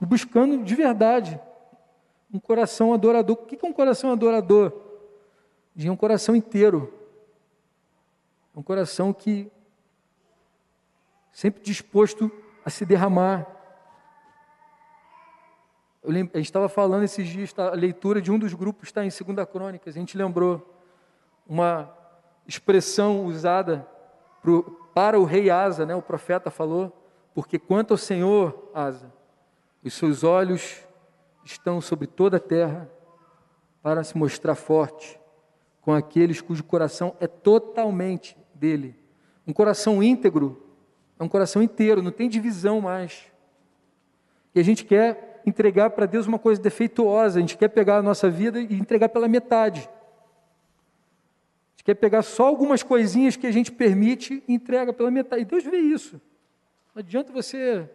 [0.00, 1.40] buscando de verdade
[2.32, 3.34] um coração adorador.
[3.34, 4.72] O que é um coração adorador?
[5.74, 6.94] De um coração inteiro,
[8.54, 9.50] um coração que
[11.32, 12.30] sempre disposto
[12.64, 13.63] a se derramar.
[16.04, 19.08] Lembro, a gente estava falando esses dias, a leitura de um dos grupos está em
[19.08, 20.74] 2 Crônicas, a gente lembrou
[21.46, 21.90] uma
[22.46, 23.88] expressão usada
[24.42, 24.62] pro,
[24.94, 25.94] para o rei Asa, né?
[25.94, 26.92] o profeta falou,
[27.34, 29.10] porque quanto ao Senhor, Asa,
[29.82, 30.80] os seus olhos
[31.42, 32.90] estão sobre toda a terra
[33.82, 35.18] para se mostrar forte
[35.80, 38.98] com aqueles cujo coração é totalmente dele.
[39.46, 40.66] Um coração íntegro
[41.18, 43.26] é um coração inteiro, não tem divisão mais.
[44.54, 48.02] E a gente quer entregar para Deus uma coisa defeituosa, a gente quer pegar a
[48.02, 49.88] nossa vida e entregar pela metade
[51.84, 55.42] quer pegar só algumas coisinhas que a gente permite e entrega pela metade.
[55.42, 56.20] E Deus vê isso.
[56.94, 57.88] Não adianta você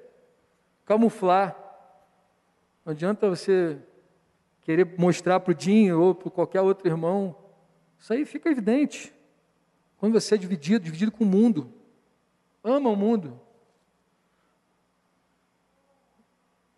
[0.85, 1.57] camuflar.
[2.85, 3.77] Não adianta você
[4.62, 7.35] querer mostrar para o Dinho ou para qualquer outro irmão.
[7.97, 9.12] Isso aí fica evidente.
[9.97, 11.73] Quando você é dividido, dividido com o mundo.
[12.63, 13.39] Ama o mundo.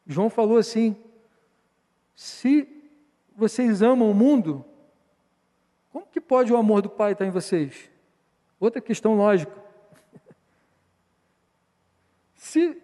[0.05, 0.95] João falou assim:
[2.15, 2.67] se
[3.35, 4.65] vocês amam o mundo,
[5.91, 7.89] como que pode o amor do Pai estar em vocês?
[8.59, 9.51] Outra questão lógica.
[12.35, 12.81] Se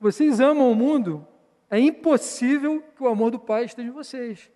[0.00, 1.26] vocês amam o mundo,
[1.70, 4.50] é impossível que o amor do Pai esteja em vocês.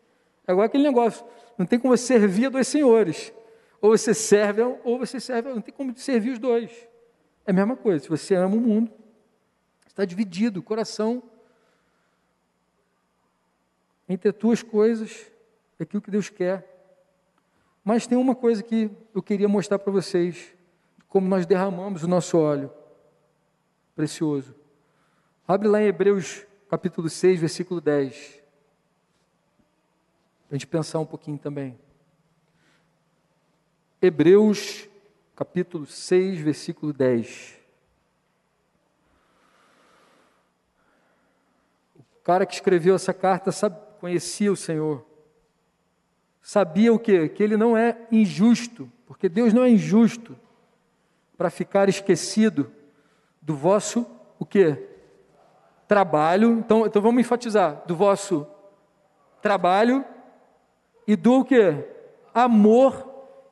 [0.46, 1.24] É igual aquele negócio,
[1.58, 3.32] não tem como você servir a dois senhores.
[3.80, 6.88] Ou você serve, ou você serve, não tem como servir os dois.
[7.44, 8.90] É a mesma coisa, se você ama o mundo,
[9.86, 11.22] está dividido, o coração
[14.08, 15.30] entre duas coisas,
[15.78, 16.68] é aquilo que Deus quer.
[17.84, 20.54] Mas tem uma coisa que eu queria mostrar para vocês,
[21.08, 22.72] como nós derramamos o nosso óleo
[23.94, 24.54] precioso.
[25.46, 28.40] Abre lá em Hebreus capítulo 6, versículo 10.
[30.48, 31.78] Para a gente pensar um pouquinho também.
[34.00, 34.88] Hebreus
[35.36, 37.58] capítulo 6, versículo 10.
[41.96, 45.06] O cara que escreveu essa carta sabe, conhecia o Senhor
[46.42, 47.28] sabia o quê?
[47.28, 50.36] Que ele não é injusto, porque Deus não é injusto
[51.38, 52.72] para ficar esquecido
[53.40, 54.04] do vosso
[54.40, 54.88] o quê?
[55.86, 56.58] trabalho.
[56.58, 58.44] Então, então vamos enfatizar do vosso
[59.40, 60.04] trabalho
[61.06, 61.72] e do que
[62.34, 63.08] amor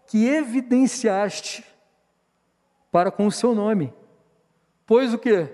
[0.07, 1.65] que evidenciaste
[2.91, 3.93] para com o seu nome.
[4.85, 5.49] Pois o que?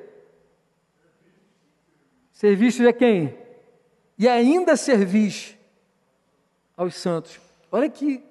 [2.33, 3.46] Serviste a quem?
[4.19, 5.57] E ainda servis
[6.77, 7.41] aos santos.
[7.71, 8.25] Olha que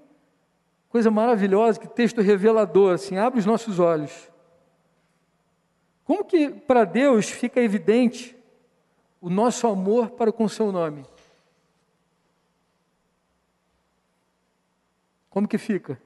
[0.89, 4.29] coisa maravilhosa, que texto revelador, assim, abre os nossos olhos.
[6.03, 8.35] Como que para Deus fica evidente
[9.19, 11.05] o nosso amor para com o seu nome?
[15.29, 15.99] Como que fica?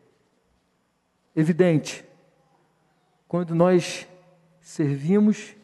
[1.36, 2.04] Evidente.
[3.28, 4.08] Quando nós
[4.60, 5.56] servimos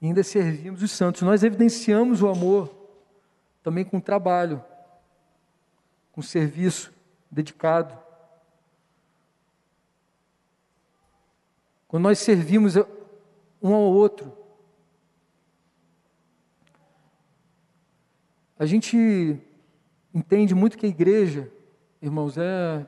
[0.00, 2.83] ainda servimos os santos, nós evidenciamos o amor
[3.64, 4.62] também com trabalho,
[6.12, 6.92] com serviço
[7.30, 7.98] dedicado.
[11.88, 12.76] Quando nós servimos
[13.62, 14.36] um ao outro,
[18.58, 19.40] a gente
[20.12, 21.50] entende muito que a igreja,
[22.02, 22.86] irmãos, é,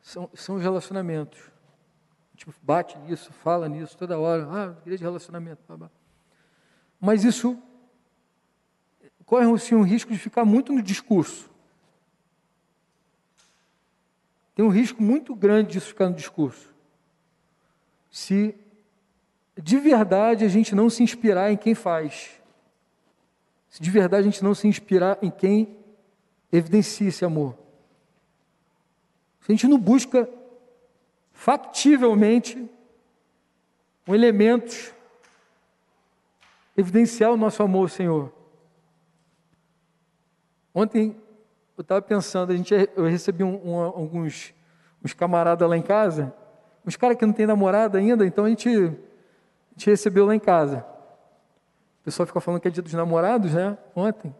[0.00, 1.40] são, são os relacionamentos.
[1.40, 4.46] A gente bate nisso, fala nisso toda hora.
[4.48, 5.90] Ah, igreja de relacionamento.
[7.00, 7.60] Mas isso
[9.26, 11.50] corre assim, um risco de ficar muito no discurso.
[14.54, 16.72] Tem um risco muito grande disso ficar no discurso.
[18.10, 18.54] Se
[19.60, 22.40] de verdade a gente não se inspirar em quem faz.
[23.68, 25.76] Se de verdade a gente não se inspirar em quem
[26.50, 27.58] evidencia esse amor.
[29.40, 30.28] Se a gente não busca
[31.32, 32.68] factivelmente
[34.06, 34.94] um elemento
[36.76, 38.35] evidenciar o nosso amor, Senhor.
[40.78, 41.16] Ontem
[41.74, 44.52] eu estava pensando, a gente, eu recebi um, um, alguns
[45.02, 46.34] uns camaradas lá em casa,
[46.84, 48.72] uns caras que não têm namorada ainda, então a gente, a
[49.72, 50.84] gente recebeu lá em casa.
[52.02, 53.78] O pessoal ficou falando que é dia dos namorados, né?
[53.94, 54.36] Ontem.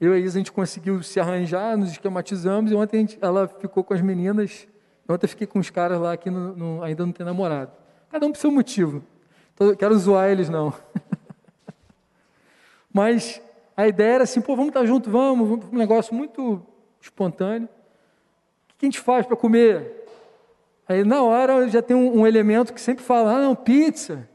[0.00, 3.48] Eu e a Isa, a gente conseguiu se arranjar, nos esquematizamos, e ontem gente, ela
[3.48, 4.68] ficou com as meninas,
[5.08, 7.72] ontem eu fiquei com os caras lá que no, no, ainda não tem namorado.
[8.08, 9.02] Cada um por seu motivo.
[9.52, 10.72] Então, quero zoar eles, não.
[12.94, 13.42] Mas
[13.80, 16.62] a ideia era assim, pô, vamos estar junto, vamos, um negócio muito
[17.00, 17.66] espontâneo.
[18.74, 20.04] O que a gente faz para comer?
[20.86, 24.28] Aí na hora já tem um, um, elemento que sempre fala, ah não, pizza.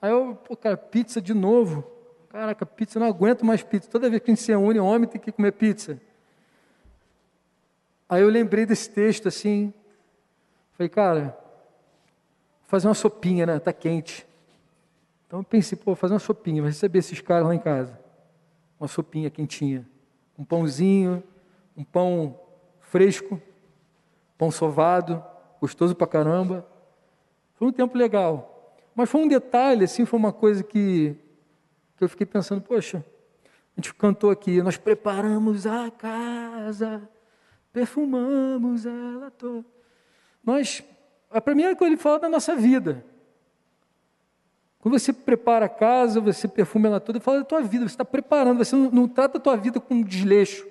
[0.00, 1.84] Aí eu, pô, cara, pizza de novo.
[2.28, 3.90] Caraca, pizza, não aguento mais pizza.
[3.90, 6.00] Toda vez que a gente se une, homem tem que comer pizza.
[8.08, 9.74] Aí eu lembrei desse texto assim.
[10.74, 11.36] Falei, cara,
[12.68, 13.58] fazer uma sopinha, né?
[13.58, 14.24] Tá quente.
[15.26, 18.09] Então eu pensei, pô, fazer uma sopinha, vou receber esses caras lá em casa
[18.80, 19.86] uma sopinha quentinha,
[20.38, 21.22] um pãozinho,
[21.76, 22.40] um pão
[22.80, 23.40] fresco,
[24.38, 25.22] pão sovado,
[25.60, 26.66] gostoso pra caramba.
[27.56, 28.74] Foi um tempo legal.
[28.94, 31.14] Mas foi um detalhe, assim, foi uma coisa que,
[31.96, 33.04] que eu fiquei pensando, poxa,
[33.44, 37.06] a gente cantou aqui, nós preparamos a casa,
[37.70, 39.64] perfumamos ela toda.
[40.42, 40.82] Nós,
[41.30, 43.04] a primeira coisa ele fala da nossa vida.
[44.80, 48.04] Quando você prepara a casa, você perfuma ela toda, fala da tua vida, você está
[48.04, 50.66] preparando, você não, não, trata a tua vida com desleixo.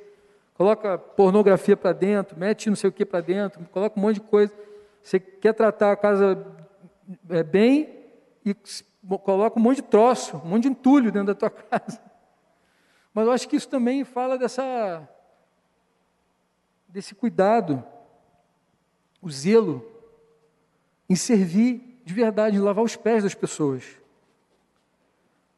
[0.55, 4.21] Coloca pornografia para dentro, mete não sei o que para dentro, coloca um monte de
[4.21, 4.51] coisa.
[5.03, 6.43] Você quer tratar a casa
[7.29, 7.97] é, bem
[8.43, 8.55] e
[9.23, 12.01] coloca um monte de troço, um monte de entulho dentro da tua casa.
[13.13, 15.07] Mas eu acho que isso também fala dessa
[16.87, 17.83] desse cuidado,
[19.21, 19.85] o zelo
[21.07, 23.83] em servir de verdade, lavar os pés das pessoas.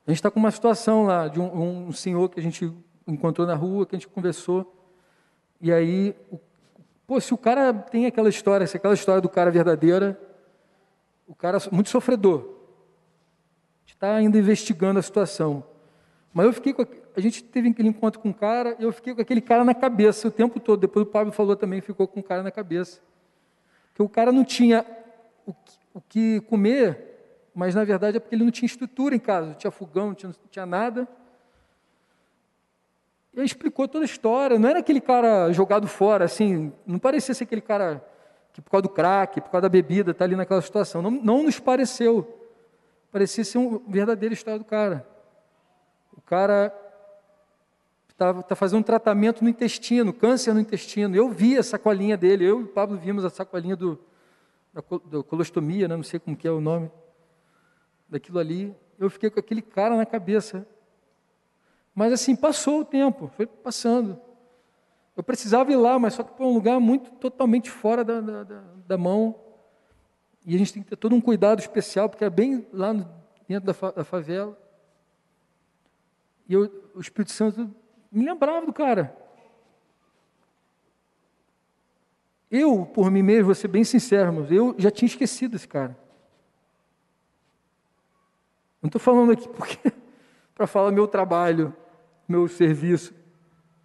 [0.05, 2.73] A gente está com uma situação lá de um, um, senhor que a gente
[3.07, 4.75] encontrou na rua, que a gente conversou,
[5.61, 6.39] e aí, o,
[7.05, 10.19] pô, se o cara tem aquela história, se aquela história do cara verdadeira,
[11.27, 12.39] o cara é muito sofredor.
[12.39, 15.63] A gente está ainda investigando a situação.
[16.33, 16.85] Mas eu fiquei com.
[17.15, 19.75] A gente teve aquele encontro com o cara, e eu fiquei com aquele cara na
[19.75, 20.79] cabeça o tempo todo.
[20.79, 23.01] Depois o Pablo falou também, ficou com o cara na cabeça.
[23.93, 24.85] Que o cara não tinha
[25.45, 25.53] o,
[25.93, 27.11] o que comer
[27.53, 30.15] mas na verdade é porque ele não tinha estrutura em casa, não tinha fogão, não
[30.15, 31.07] tinha, não tinha nada.
[33.33, 37.33] E ele explicou toda a história, não era aquele cara jogado fora, assim, não parecia
[37.33, 38.05] ser aquele cara
[38.53, 41.01] que por causa do crack, por causa da bebida, está ali naquela situação.
[41.01, 42.37] Não, não nos pareceu.
[43.09, 45.07] Parecia ser uma verdadeira história do cara.
[46.15, 46.73] O cara
[48.09, 51.15] está tá fazendo um tratamento no intestino, câncer no intestino.
[51.15, 53.97] Eu vi a sacolinha dele, eu e o Pablo vimos a sacolinha do,
[54.73, 54.81] da,
[55.23, 55.95] colostomia, né?
[55.95, 56.91] não sei como que é o nome
[58.09, 60.67] daquilo ali, eu fiquei com aquele cara na cabeça.
[61.93, 64.19] Mas assim, passou o tempo, foi passando.
[65.15, 68.43] Eu precisava ir lá, mas só que para um lugar muito totalmente fora da, da,
[68.87, 69.35] da, mão.
[70.45, 73.21] E a gente tem que ter todo um cuidado especial, porque é bem lá no
[73.47, 74.57] dentro da, fa da favela.
[76.47, 77.69] E eu, o Espírito Santo
[78.11, 79.15] me lembrava do cara.
[82.51, 85.97] Eu, por mim mesmo, vou ser bem sincero, eu já tinha esquecido esse cara.
[88.81, 89.93] Não estou falando aqui porque
[90.53, 91.73] para falar meu trabalho,
[92.27, 93.13] meu serviço.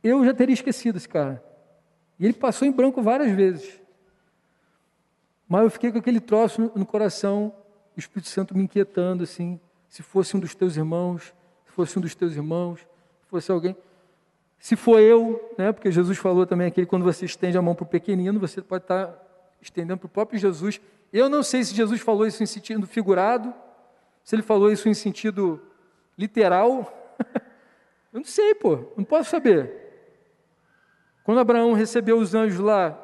[0.03, 1.43] Eu já teria esquecido esse cara.
[2.19, 3.81] E ele passou em branco várias vezes.
[5.49, 7.55] Mas eu fiquei com aquele troço no, no coração,
[7.97, 11.35] o Espírito Santo me inquietando assim, se fosse um dos teus irmãos,
[11.67, 13.77] se fosse um dos teus irmãos, se fosse alguém.
[14.59, 17.85] Se for eu, né, porque Jesus falou também aqui, quando você estende a mão para
[17.85, 19.15] o pequenino, você pode estar
[19.61, 20.81] estendendo para o próprio Jesus.
[21.13, 23.55] Eu não sei se Jesus falou isso em sentido figurado,
[24.25, 25.61] se ele falou isso em sentido
[26.19, 27.15] literal.
[28.13, 29.87] eu não sei, pô, não posso saber.
[31.23, 33.03] Quando Abraão recebeu os anjos lá,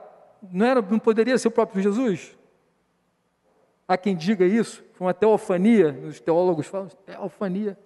[0.50, 2.36] não, era, não poderia ser o próprio Jesus?
[3.86, 7.78] Há quem diga isso, foi uma teofania, os teólogos falam, teofania.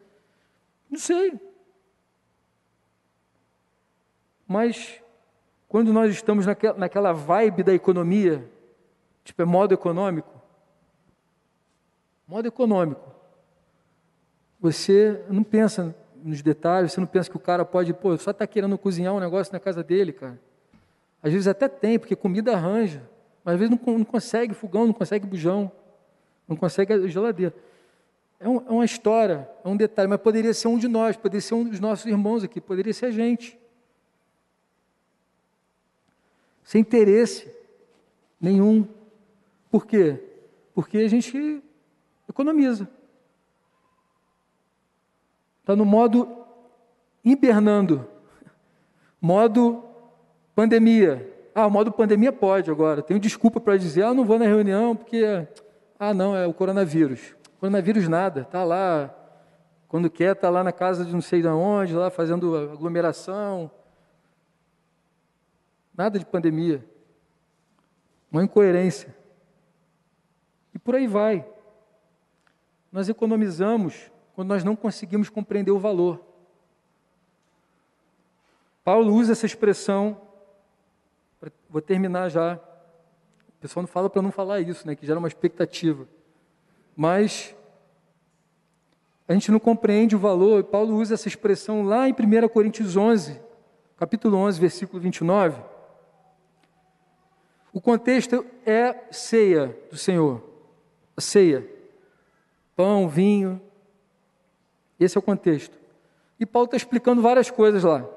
[0.90, 1.38] Não sei.
[4.46, 5.00] Mas,
[5.68, 8.48] quando nós estamos naquela, vibe da economia,
[9.24, 10.30] tipo, é modo econômico,
[12.26, 13.10] modo econômico,
[14.60, 18.46] você não pensa nos detalhes, você não pensa que o cara pode, pô, só está
[18.46, 20.38] querendo cozinhar um negócio na casa dele, cara.
[21.22, 23.02] Às vezes até tem, porque comida arranja,
[23.44, 25.70] mas às vezes não, não consegue fogão, não consegue bujão,
[26.48, 27.54] não consegue geladeira.
[28.38, 31.40] É, um, é, uma história, é um detalhe, mas poderia ser um de nós, poderia
[31.40, 33.58] ser um dos nossos irmãos aqui, poderia ser a gente.
[36.66, 37.48] Sem interesse
[38.40, 38.86] nenhum.
[39.70, 40.20] Por quê?
[40.74, 41.62] Porque a gente
[42.28, 42.88] economiza.
[45.60, 46.44] Está no modo
[47.24, 48.06] hibernando,
[49.20, 49.84] modo
[50.56, 51.32] pandemia.
[51.54, 53.00] Ah, o modo pandemia pode agora.
[53.00, 55.46] Tenho desculpa para dizer, ah, não vou na reunião porque,
[55.98, 57.36] ah, não, é o coronavírus.
[57.60, 59.14] Coronavírus nada, está lá,
[59.86, 63.70] quando quer, está lá na casa de não sei de onde, lá fazendo aglomeração.
[65.96, 66.84] Nada de pandemia.
[68.30, 69.16] Uma incoerência.
[70.74, 71.46] E por aí vai.
[72.92, 76.20] Nós economizamos quando nós não conseguimos compreender o valor.
[78.84, 80.20] Paulo usa essa expressão,
[81.68, 82.54] vou terminar já.
[83.48, 86.06] O pessoal não fala para não falar isso, né, que gera uma expectativa.
[86.94, 87.56] Mas
[89.26, 93.40] a gente não compreende o valor, Paulo usa essa expressão lá em 1 Coríntios 11,
[93.96, 95.75] capítulo 11, versículo 29.
[97.76, 100.42] O contexto é ceia do Senhor,
[101.14, 101.62] a ceia,
[102.74, 103.60] pão, vinho,
[104.98, 105.78] esse é o contexto.
[106.40, 108.08] E Paulo está explicando várias coisas lá.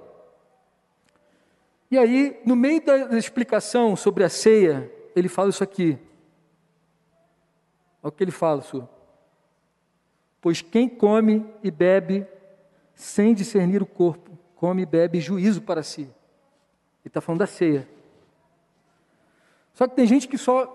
[1.91, 5.99] E aí, no meio da explicação sobre a ceia, ele fala isso aqui.
[8.01, 8.87] Olha o que ele fala, senhor.
[10.39, 12.25] Pois quem come e bebe
[12.95, 16.03] sem discernir o corpo, come e bebe juízo para si.
[16.03, 16.11] Ele
[17.07, 17.98] está falando da ceia.
[19.79, 20.65] Só que tem gente que só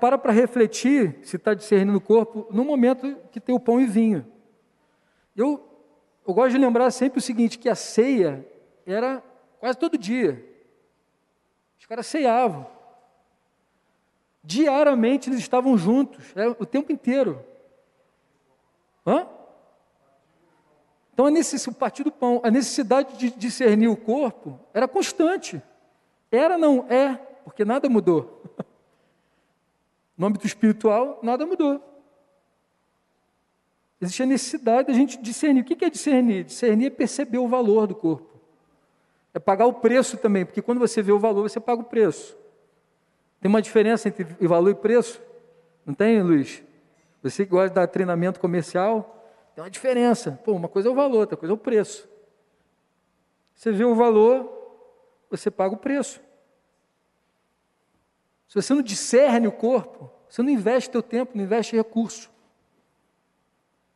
[0.00, 3.84] para para refletir se está discernindo o corpo no momento que tem o pão e
[3.84, 4.26] vinho.
[5.36, 5.62] Eu,
[6.26, 8.48] eu gosto de lembrar sempre o seguinte, que a ceia
[8.86, 9.22] era
[9.58, 10.42] quase todo dia.
[11.78, 12.66] Os caras ceiavam.
[14.42, 17.44] Diariamente eles estavam juntos, era o tempo inteiro.
[19.06, 19.28] Hã?
[21.12, 25.62] Então a necessidade, o partir do pão, a necessidade de discernir o corpo era constante.
[26.32, 28.42] Era, não é, porque nada mudou.
[30.16, 31.82] No âmbito espiritual, nada mudou.
[33.98, 35.62] Existe a necessidade da gente discernir.
[35.62, 36.44] O que é discernir?
[36.44, 38.38] Discernir é perceber o valor do corpo.
[39.32, 42.36] É pagar o preço também, porque quando você vê o valor, você paga o preço.
[43.40, 45.22] Tem uma diferença entre valor e preço?
[45.86, 46.62] Não tem, Luiz?
[47.22, 49.24] Você que gosta de dar treinamento comercial,
[49.54, 50.38] tem uma diferença.
[50.44, 52.08] Pô, uma coisa é o valor, outra coisa é o preço.
[53.54, 54.50] Você vê o valor,
[55.30, 56.20] você paga o preço.
[58.50, 62.28] Se você não discerne o corpo, você não investe teu tempo, não investe recurso.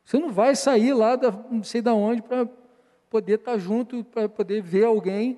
[0.05, 2.47] Você não vai sair lá, da, não sei de onde, para
[3.09, 5.37] poder estar tá junto, para poder ver alguém,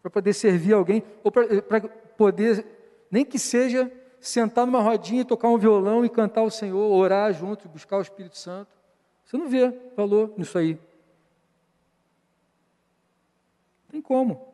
[0.00, 1.80] para poder servir alguém, ou para
[2.16, 2.64] poder,
[3.10, 3.90] nem que seja
[4.20, 8.38] sentar numa rodinha, tocar um violão e cantar o Senhor, orar junto, buscar o Espírito
[8.38, 8.70] Santo.
[9.24, 10.78] Você não vê valor nisso aí.
[13.90, 14.51] Tem como.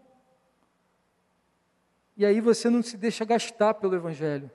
[2.18, 4.50] E aí você não se deixa gastar pelo Evangelho.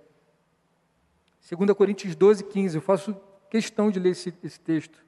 [1.50, 2.76] 2 Coríntios 12, 15.
[2.76, 3.16] Eu faço
[3.50, 5.02] questão de ler esse, esse texto.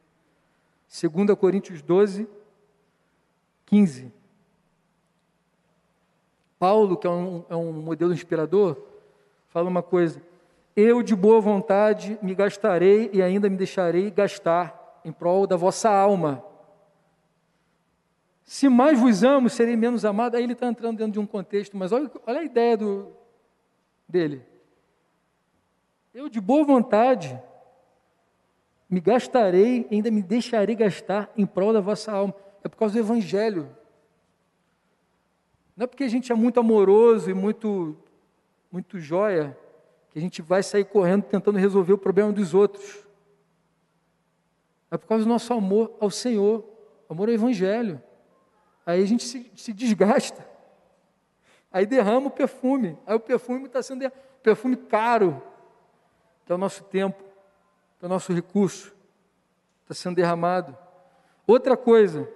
[0.88, 2.26] 2 Coríntios 12,
[3.66, 4.10] 15.
[6.58, 8.78] Paulo, que é um, é um modelo inspirador,
[9.50, 10.22] fala uma coisa:
[10.78, 15.90] Eu de boa vontade me gastarei e ainda me deixarei gastar, em prol da vossa
[15.90, 16.42] alma.
[18.46, 20.36] Se mais vos amo, serei menos amado.
[20.36, 23.12] Aí ele está entrando dentro de um contexto, mas olha, olha a ideia do,
[24.08, 24.46] dele.
[26.14, 27.38] Eu, de boa vontade,
[28.88, 32.36] me gastarei, ainda me deixarei gastar em prol da vossa alma.
[32.64, 33.76] É por causa do Evangelho.
[35.76, 37.98] Não é porque a gente é muito amoroso e muito,
[38.72, 39.58] muito joia
[40.12, 43.06] que a gente vai sair correndo tentando resolver o problema dos outros.
[44.90, 46.64] É por causa do nosso amor ao Senhor,
[47.10, 48.02] amor ao Evangelho.
[48.86, 50.46] Aí a gente se, se desgasta.
[51.72, 52.98] Aí derrama o perfume.
[53.06, 54.10] Aí o perfume está sendo
[54.44, 55.42] perfume caro,
[56.46, 57.24] que é o nosso tempo,
[57.98, 58.96] que é o nosso recurso,
[59.82, 60.78] está sendo derramado.
[61.48, 62.30] Outra coisa,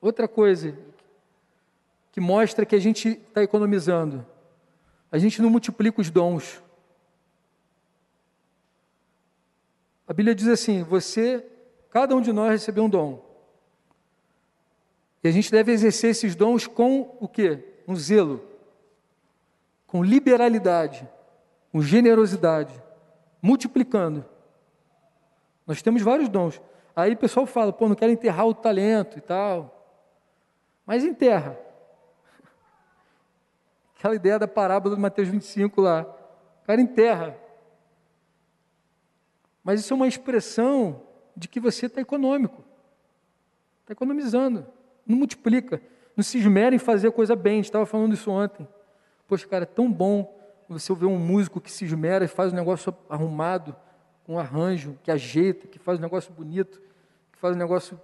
[0.00, 0.76] outra coisa
[2.12, 4.26] que mostra que a gente está economizando.
[5.10, 6.62] A gente não multiplica os dons.
[10.06, 11.44] A Bíblia diz assim: você,
[11.90, 13.29] cada um de nós recebeu um dom.
[15.22, 17.62] E a gente deve exercer esses dons com o quê?
[17.86, 18.42] Um zelo,
[19.86, 21.06] com liberalidade,
[21.70, 22.72] com generosidade,
[23.42, 24.24] multiplicando.
[25.66, 26.60] Nós temos vários dons.
[26.96, 29.76] Aí o pessoal fala, pô, não quero enterrar o talento e tal.
[30.86, 31.58] Mas enterra.
[33.96, 36.02] Aquela ideia da parábola do Mateus 25 lá.
[36.62, 37.36] O cara enterra.
[39.62, 41.02] Mas isso é uma expressão
[41.36, 42.64] de que você está econômico.
[43.82, 44.66] Está economizando
[45.06, 45.80] não multiplica,
[46.16, 47.54] não se esmera em fazer coisa bem.
[47.54, 48.66] A gente estava falando isso ontem.
[49.26, 50.36] Poxa, cara, é tão bom
[50.68, 53.74] você ver um músico que se esmera e faz um negócio arrumado,
[54.24, 56.80] com um arranjo, que ajeita, que faz um negócio bonito,
[57.32, 58.00] que faz um negócio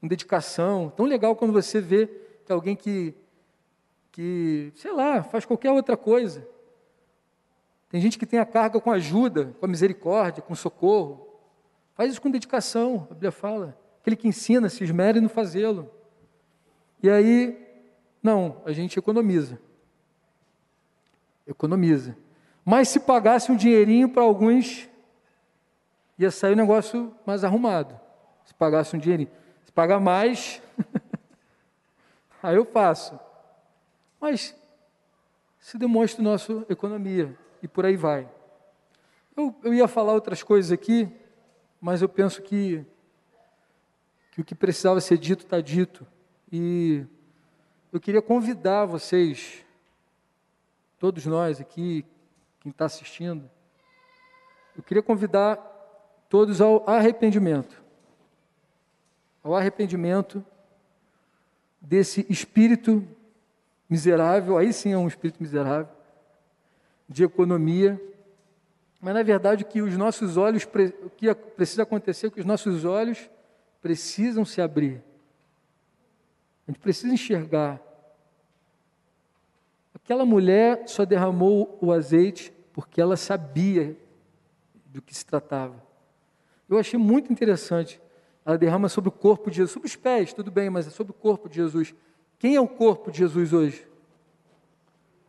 [0.00, 0.90] com dedicação.
[0.96, 2.06] Tão legal quando você vê
[2.46, 3.14] que alguém que,
[4.10, 6.48] que, sei lá, faz qualquer outra coisa.
[7.90, 11.28] Tem gente que tem a carga com ajuda, com a misericórdia, com socorro.
[11.94, 13.76] Faz isso com dedicação, a Bíblia fala.
[14.00, 15.90] Aquele que ensina, se esmera em fazê-lo.
[17.02, 17.56] E aí,
[18.22, 19.58] não, a gente economiza.
[21.46, 22.16] Economiza.
[22.64, 24.88] Mas se pagasse um dinheirinho para alguns,
[26.18, 27.98] ia sair um negócio mais arrumado.
[28.44, 29.30] Se pagasse um dinheirinho.
[29.64, 30.62] Se pagar mais,
[32.42, 33.18] aí eu faço.
[34.20, 34.54] Mas
[35.58, 38.28] se demonstra nossa economia e por aí vai.
[39.36, 41.08] Eu, eu ia falar outras coisas aqui,
[41.80, 42.84] mas eu penso que
[44.30, 46.06] que o que precisava ser dito está dito.
[46.50, 47.04] E
[47.92, 49.64] eu queria convidar vocês,
[50.98, 52.04] todos nós aqui,
[52.60, 53.50] quem está assistindo,
[54.76, 55.56] eu queria convidar
[56.28, 57.82] todos ao arrependimento.
[59.42, 60.44] Ao arrependimento
[61.80, 63.06] desse espírito
[63.88, 65.88] miserável, aí sim é um espírito miserável,
[67.08, 68.00] de economia,
[69.00, 70.68] mas na verdade que os nossos olhos,
[71.02, 73.28] o que precisa acontecer é que os nossos olhos
[73.80, 75.02] precisam se abrir.
[76.66, 77.80] A gente precisa enxergar.
[79.94, 83.96] Aquela mulher só derramou o azeite porque ela sabia
[84.86, 85.82] do que se tratava.
[86.68, 88.00] Eu achei muito interessante.
[88.44, 91.10] Ela derrama sobre o corpo de Jesus, sobre os pés, tudo bem, mas é sobre
[91.10, 91.94] o corpo de Jesus.
[92.38, 93.86] Quem é o corpo de Jesus hoje?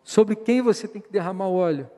[0.03, 1.89] Sobre quem você tem que derramar o óleo?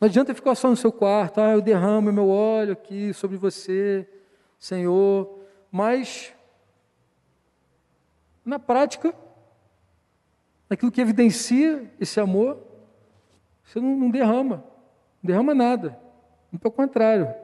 [0.00, 4.06] Não adianta ficar só no seu quarto, ah, eu derramo meu óleo aqui sobre você.
[4.64, 5.40] Senhor,
[5.70, 6.32] mas
[8.42, 9.14] na prática,
[10.70, 12.64] naquilo que evidencia esse amor,
[13.62, 14.64] você não, não derrama,
[15.22, 16.00] não derrama nada,
[16.58, 17.34] pelo contrário,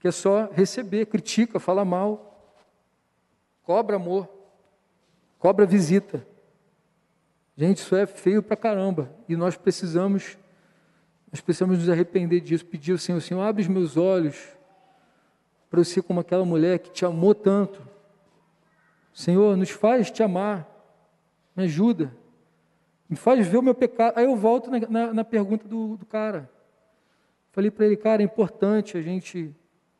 [0.00, 2.52] que é só receber, critica, fala mal,
[3.62, 4.28] cobra amor,
[5.38, 6.26] cobra visita.
[7.56, 9.14] Gente, isso é feio pra caramba.
[9.28, 10.36] E nós precisamos,
[11.30, 14.58] nós precisamos nos arrepender disso, pedir ao Senhor, Senhor, abre os meus olhos
[15.70, 17.80] para eu ser como aquela mulher que te amou tanto.
[19.14, 20.68] Senhor, nos faz te amar,
[21.54, 22.12] me ajuda,
[23.08, 24.18] me faz ver o meu pecado.
[24.18, 26.50] Aí eu volto na, na, na pergunta do, do cara.
[27.52, 29.54] Falei para ele, cara, é importante a gente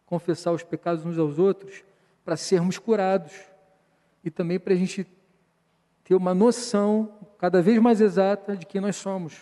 [0.05, 1.85] confessar os pecados uns aos outros
[2.25, 3.33] para sermos curados
[4.25, 5.07] e também para a gente
[6.05, 9.41] ter uma noção cada vez mais exata de quem nós somos.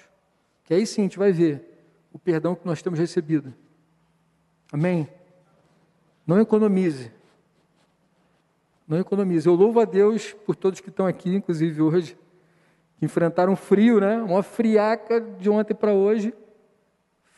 [0.64, 1.64] Que aí sim a gente vai ver
[2.12, 3.54] o perdão que nós temos recebido.
[4.70, 5.08] Amém?
[6.28, 7.10] Não economize.
[8.86, 9.46] Não economize.
[9.46, 12.18] Eu louvo a Deus por todos que estão aqui, inclusive hoje,
[12.98, 14.20] que enfrentaram frio, né?
[14.20, 16.34] Uma friaca de ontem para hoje.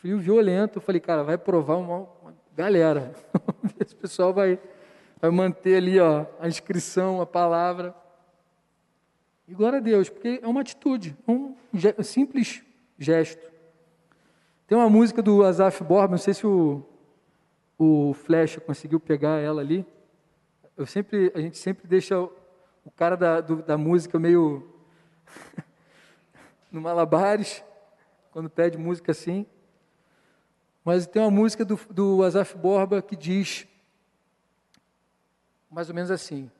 [0.01, 0.79] Frio violento.
[0.79, 3.15] Eu falei, cara, vai provar uma, uma galera.
[3.79, 4.59] Esse pessoal vai,
[5.21, 7.95] vai manter ali ó, a inscrição, a palavra.
[9.47, 11.55] E glória a Deus, porque é uma atitude, um
[12.03, 12.61] simples
[12.99, 13.49] gesto.
[14.67, 16.85] Tem uma música do Azaf Borba, não sei se o,
[17.83, 19.83] o Flecha conseguiu pegar ela ali.
[20.77, 24.71] Eu sempre, a gente sempre deixa o cara da, do, da música meio
[26.71, 27.63] no malabares,
[28.29, 29.47] quando pede música assim.
[30.85, 33.67] Mas tem uma música do, do Azaf Borba que diz
[35.67, 36.51] mais ou menos assim: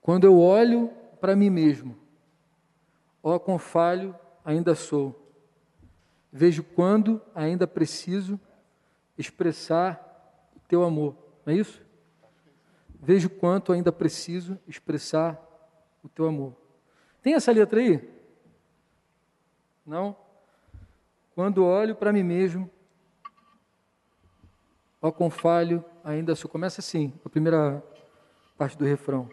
[0.00, 1.98] Quando eu olho para mim mesmo,
[3.20, 4.14] ó quão falho
[4.44, 5.28] ainda sou.
[6.32, 8.38] Vejo quando ainda preciso
[9.18, 10.09] expressar
[10.70, 11.16] teu amor.
[11.44, 11.82] Não é isso?
[13.02, 15.36] Vejo quanto ainda preciso expressar
[16.02, 16.54] o teu amor.
[17.20, 18.08] Tem essa letra aí?
[19.84, 20.16] Não?
[21.34, 22.70] Quando olho para mim mesmo,
[25.02, 26.48] ó quão falho ainda sou.
[26.48, 27.82] Começa assim, a primeira
[28.56, 29.28] parte do refrão.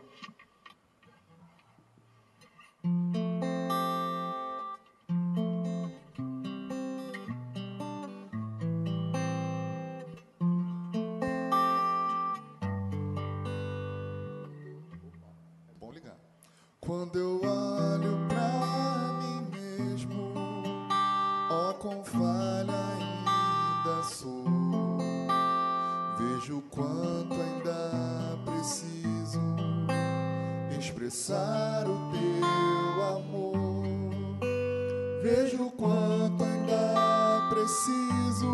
[37.67, 38.47] Preciso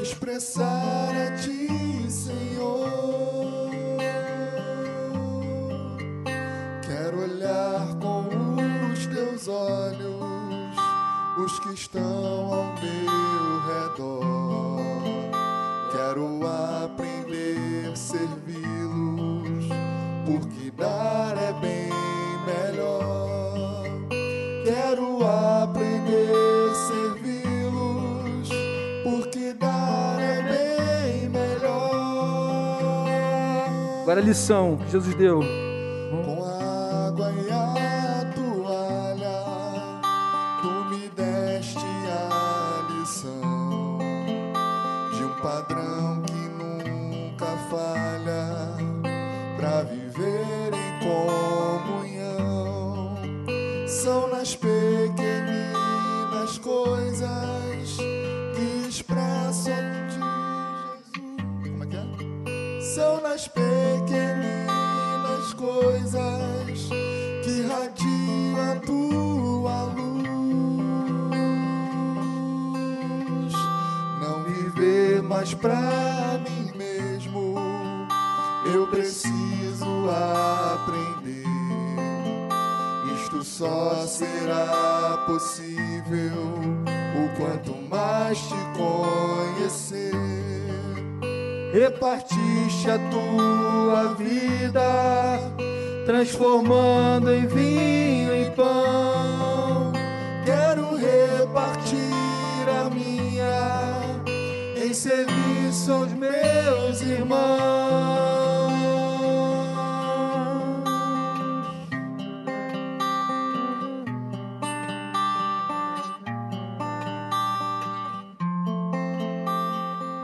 [0.00, 1.79] expressar a ti,
[34.20, 35.69] lição que Jesus deu.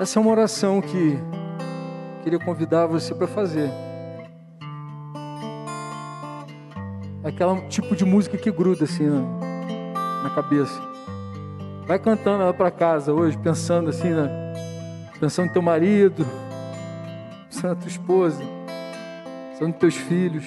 [0.06, 1.18] Essa é uma oração que
[2.22, 3.68] queria convidar você para fazer.
[7.24, 10.80] É aquela tipo de música que gruda assim na, na cabeça.
[11.88, 14.28] Vai cantando ela para casa hoje, pensando assim, na,
[15.18, 16.24] pensando no teu marido,
[17.56, 18.44] pensando na tua esposa,
[19.50, 20.44] pensando nos teus filhos,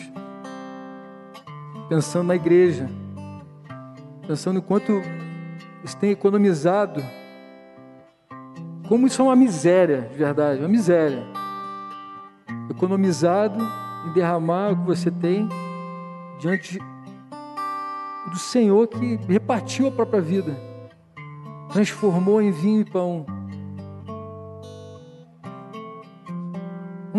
[1.88, 2.88] pensando na igreja,
[4.28, 5.02] pensando em quanto
[5.84, 7.04] você tem economizado
[8.88, 11.24] como isso é uma miséria, de verdade, uma miséria.
[12.70, 13.60] Economizado
[14.08, 15.50] em derramar o que você tem
[16.40, 16.80] diante
[18.30, 20.56] do Senhor que repartiu a própria vida,
[21.72, 23.39] transformou em vinho e pão.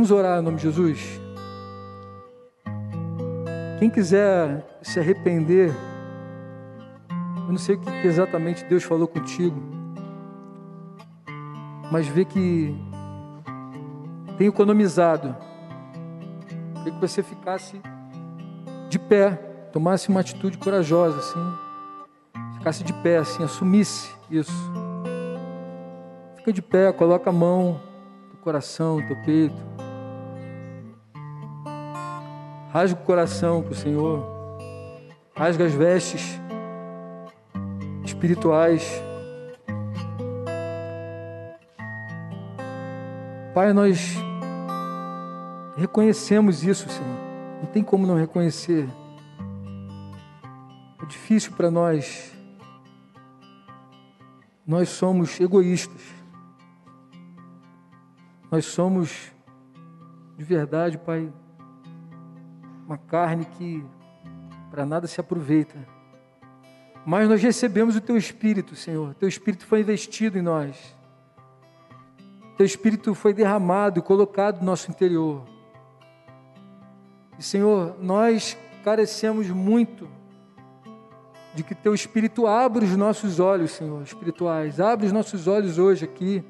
[0.01, 1.21] Vamos orar em nome de Jesus?
[3.79, 5.71] Quem quiser se arrepender,
[7.37, 9.61] eu não sei o que exatamente Deus falou contigo
[11.91, 12.75] mas vê que
[14.39, 15.37] tem economizado.
[16.77, 17.79] Queria que você ficasse
[18.89, 19.33] de pé,
[19.71, 21.53] tomasse uma atitude corajosa, assim,
[22.57, 24.73] ficasse de pé, assim, assumisse isso.
[26.37, 27.79] Fica de pé, coloca a mão
[28.33, 29.70] no coração, no teu peito.
[32.73, 34.25] Rasga o coração para o Senhor.
[35.35, 36.41] Rasga as vestes
[38.05, 39.03] espirituais.
[43.53, 44.15] Pai, nós
[45.77, 47.19] reconhecemos isso, Senhor.
[47.61, 48.89] Não tem como não reconhecer.
[51.03, 52.33] É difícil para nós.
[54.65, 56.01] Nós somos egoístas.
[58.49, 59.33] Nós somos,
[60.39, 61.33] de verdade, Pai,
[62.91, 63.87] uma carne que
[64.69, 65.77] para nada se aproveita.
[67.07, 69.15] Mas nós recebemos o Teu Espírito, Senhor.
[69.15, 70.77] Teu Espírito foi investido em nós.
[72.57, 75.45] Teu Espírito foi derramado e colocado no nosso interior.
[77.39, 80.09] E, Senhor, nós carecemos muito
[81.55, 84.81] de que Teu Espírito abra os nossos olhos, Senhor, espirituais.
[84.81, 86.45] Abre os nossos olhos hoje aqui.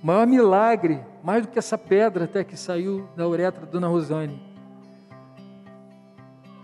[0.00, 3.88] O maior milagre, mais do que essa pedra até que saiu da uretra da Dona
[3.88, 4.49] Rosane.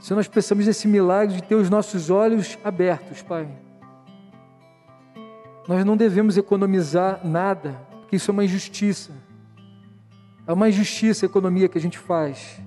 [0.06, 3.48] Se nós precisamos desse milagre de ter os nossos olhos abertos, Pai.
[5.66, 9.10] Nós não devemos economizar nada, porque isso é uma injustiça.
[10.46, 12.60] É uma injustiça a economia que a gente faz,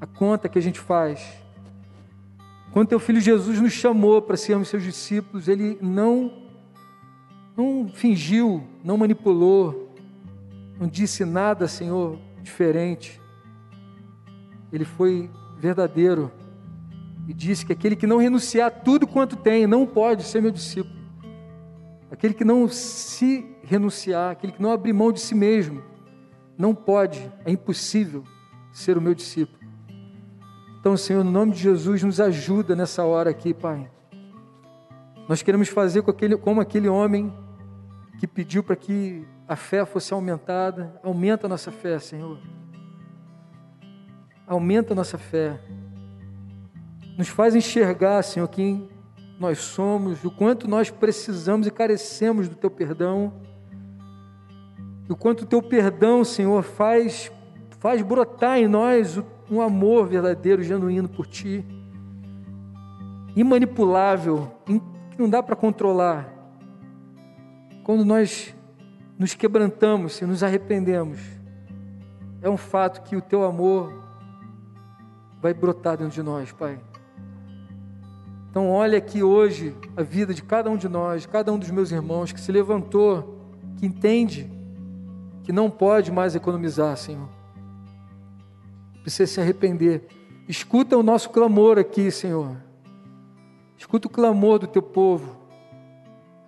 [0.00, 1.42] a conta que a gente faz.
[2.70, 6.32] Quando teu filho Jesus nos chamou para sermos seus discípulos, ele não
[7.56, 9.92] não fingiu, não manipulou,
[10.78, 13.20] não disse nada, Senhor, diferente.
[14.72, 16.30] Ele foi verdadeiro
[17.28, 20.96] e disse que aquele que não renunciar tudo quanto tem não pode ser meu discípulo.
[22.10, 25.82] Aquele que não se renunciar, aquele que não abrir mão de si mesmo,
[26.56, 28.24] não pode, é impossível
[28.72, 29.58] ser o meu discípulo.
[30.80, 33.90] Então, Senhor, no nome de Jesus, nos ajuda nessa hora aqui, Pai.
[35.28, 37.30] Nós queremos fazer com aquele, como aquele homem
[38.18, 40.98] que pediu para que a fé fosse aumentada.
[41.02, 42.38] Aumenta a nossa fé, Senhor.
[44.46, 45.60] Aumenta a nossa fé.
[47.18, 48.88] Nos faz enxergar, Senhor, quem
[49.40, 53.32] nós somos, o quanto nós precisamos e carecemos do Teu perdão.
[55.08, 57.32] E o quanto o Teu perdão, Senhor, faz,
[57.80, 61.66] faz brotar em nós um amor verdadeiro, genuíno por Ti.
[63.34, 64.80] Imanipulável, que
[65.18, 66.32] não dá para controlar.
[67.82, 68.54] Quando nós
[69.18, 71.18] nos quebrantamos, se nos arrependemos,
[72.40, 74.04] é um fato que o teu amor
[75.42, 76.78] vai brotar dentro de nós, Pai.
[78.50, 81.90] Então, olha aqui hoje a vida de cada um de nós, cada um dos meus
[81.92, 83.38] irmãos que se levantou,
[83.76, 84.50] que entende
[85.44, 87.28] que não pode mais economizar, Senhor.
[89.02, 90.06] Precisa se arrepender.
[90.48, 92.56] Escuta o nosso clamor aqui, Senhor.
[93.76, 95.36] Escuta o clamor do teu povo.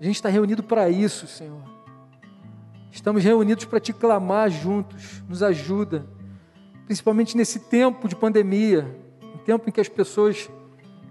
[0.00, 1.62] A gente está reunido para isso, Senhor.
[2.90, 5.22] Estamos reunidos para te clamar juntos.
[5.28, 6.06] Nos ajuda,
[6.86, 8.98] principalmente nesse tempo de pandemia,
[9.34, 10.50] um tempo em que as pessoas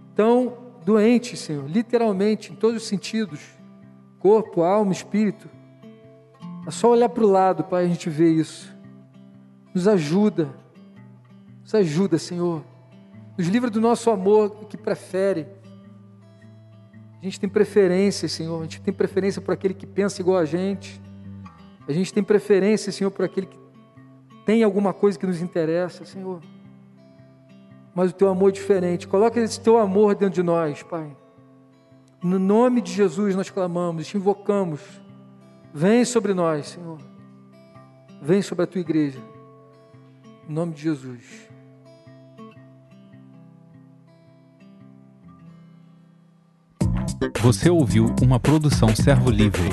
[0.09, 3.39] estão doentes, Senhor, literalmente, em todos os sentidos
[4.17, 5.47] corpo, alma, espírito.
[6.67, 8.75] É só olhar para o lado para a gente ver isso.
[9.71, 10.49] Nos ajuda,
[11.61, 12.63] nos ajuda, Senhor.
[13.37, 15.45] Nos livra do nosso amor que prefere.
[17.21, 18.59] A gente tem preferência, Senhor.
[18.59, 20.99] A gente tem preferência por aquele que pensa igual a gente.
[21.87, 23.59] A gente tem preferência, Senhor, por aquele que
[24.43, 26.41] tem alguma coisa que nos interessa, Senhor.
[27.99, 29.05] Mas o teu amor é diferente.
[29.05, 31.13] Coloca esse teu amor dentro de nós, Pai.
[32.23, 34.79] No nome de Jesus nós clamamos, te invocamos.
[35.73, 36.97] Vem sobre nós, Senhor.
[38.21, 39.19] Vem sobre a tua igreja.
[40.47, 41.49] Em nome de Jesus.
[47.41, 49.69] Você ouviu uma produção Servo Livre.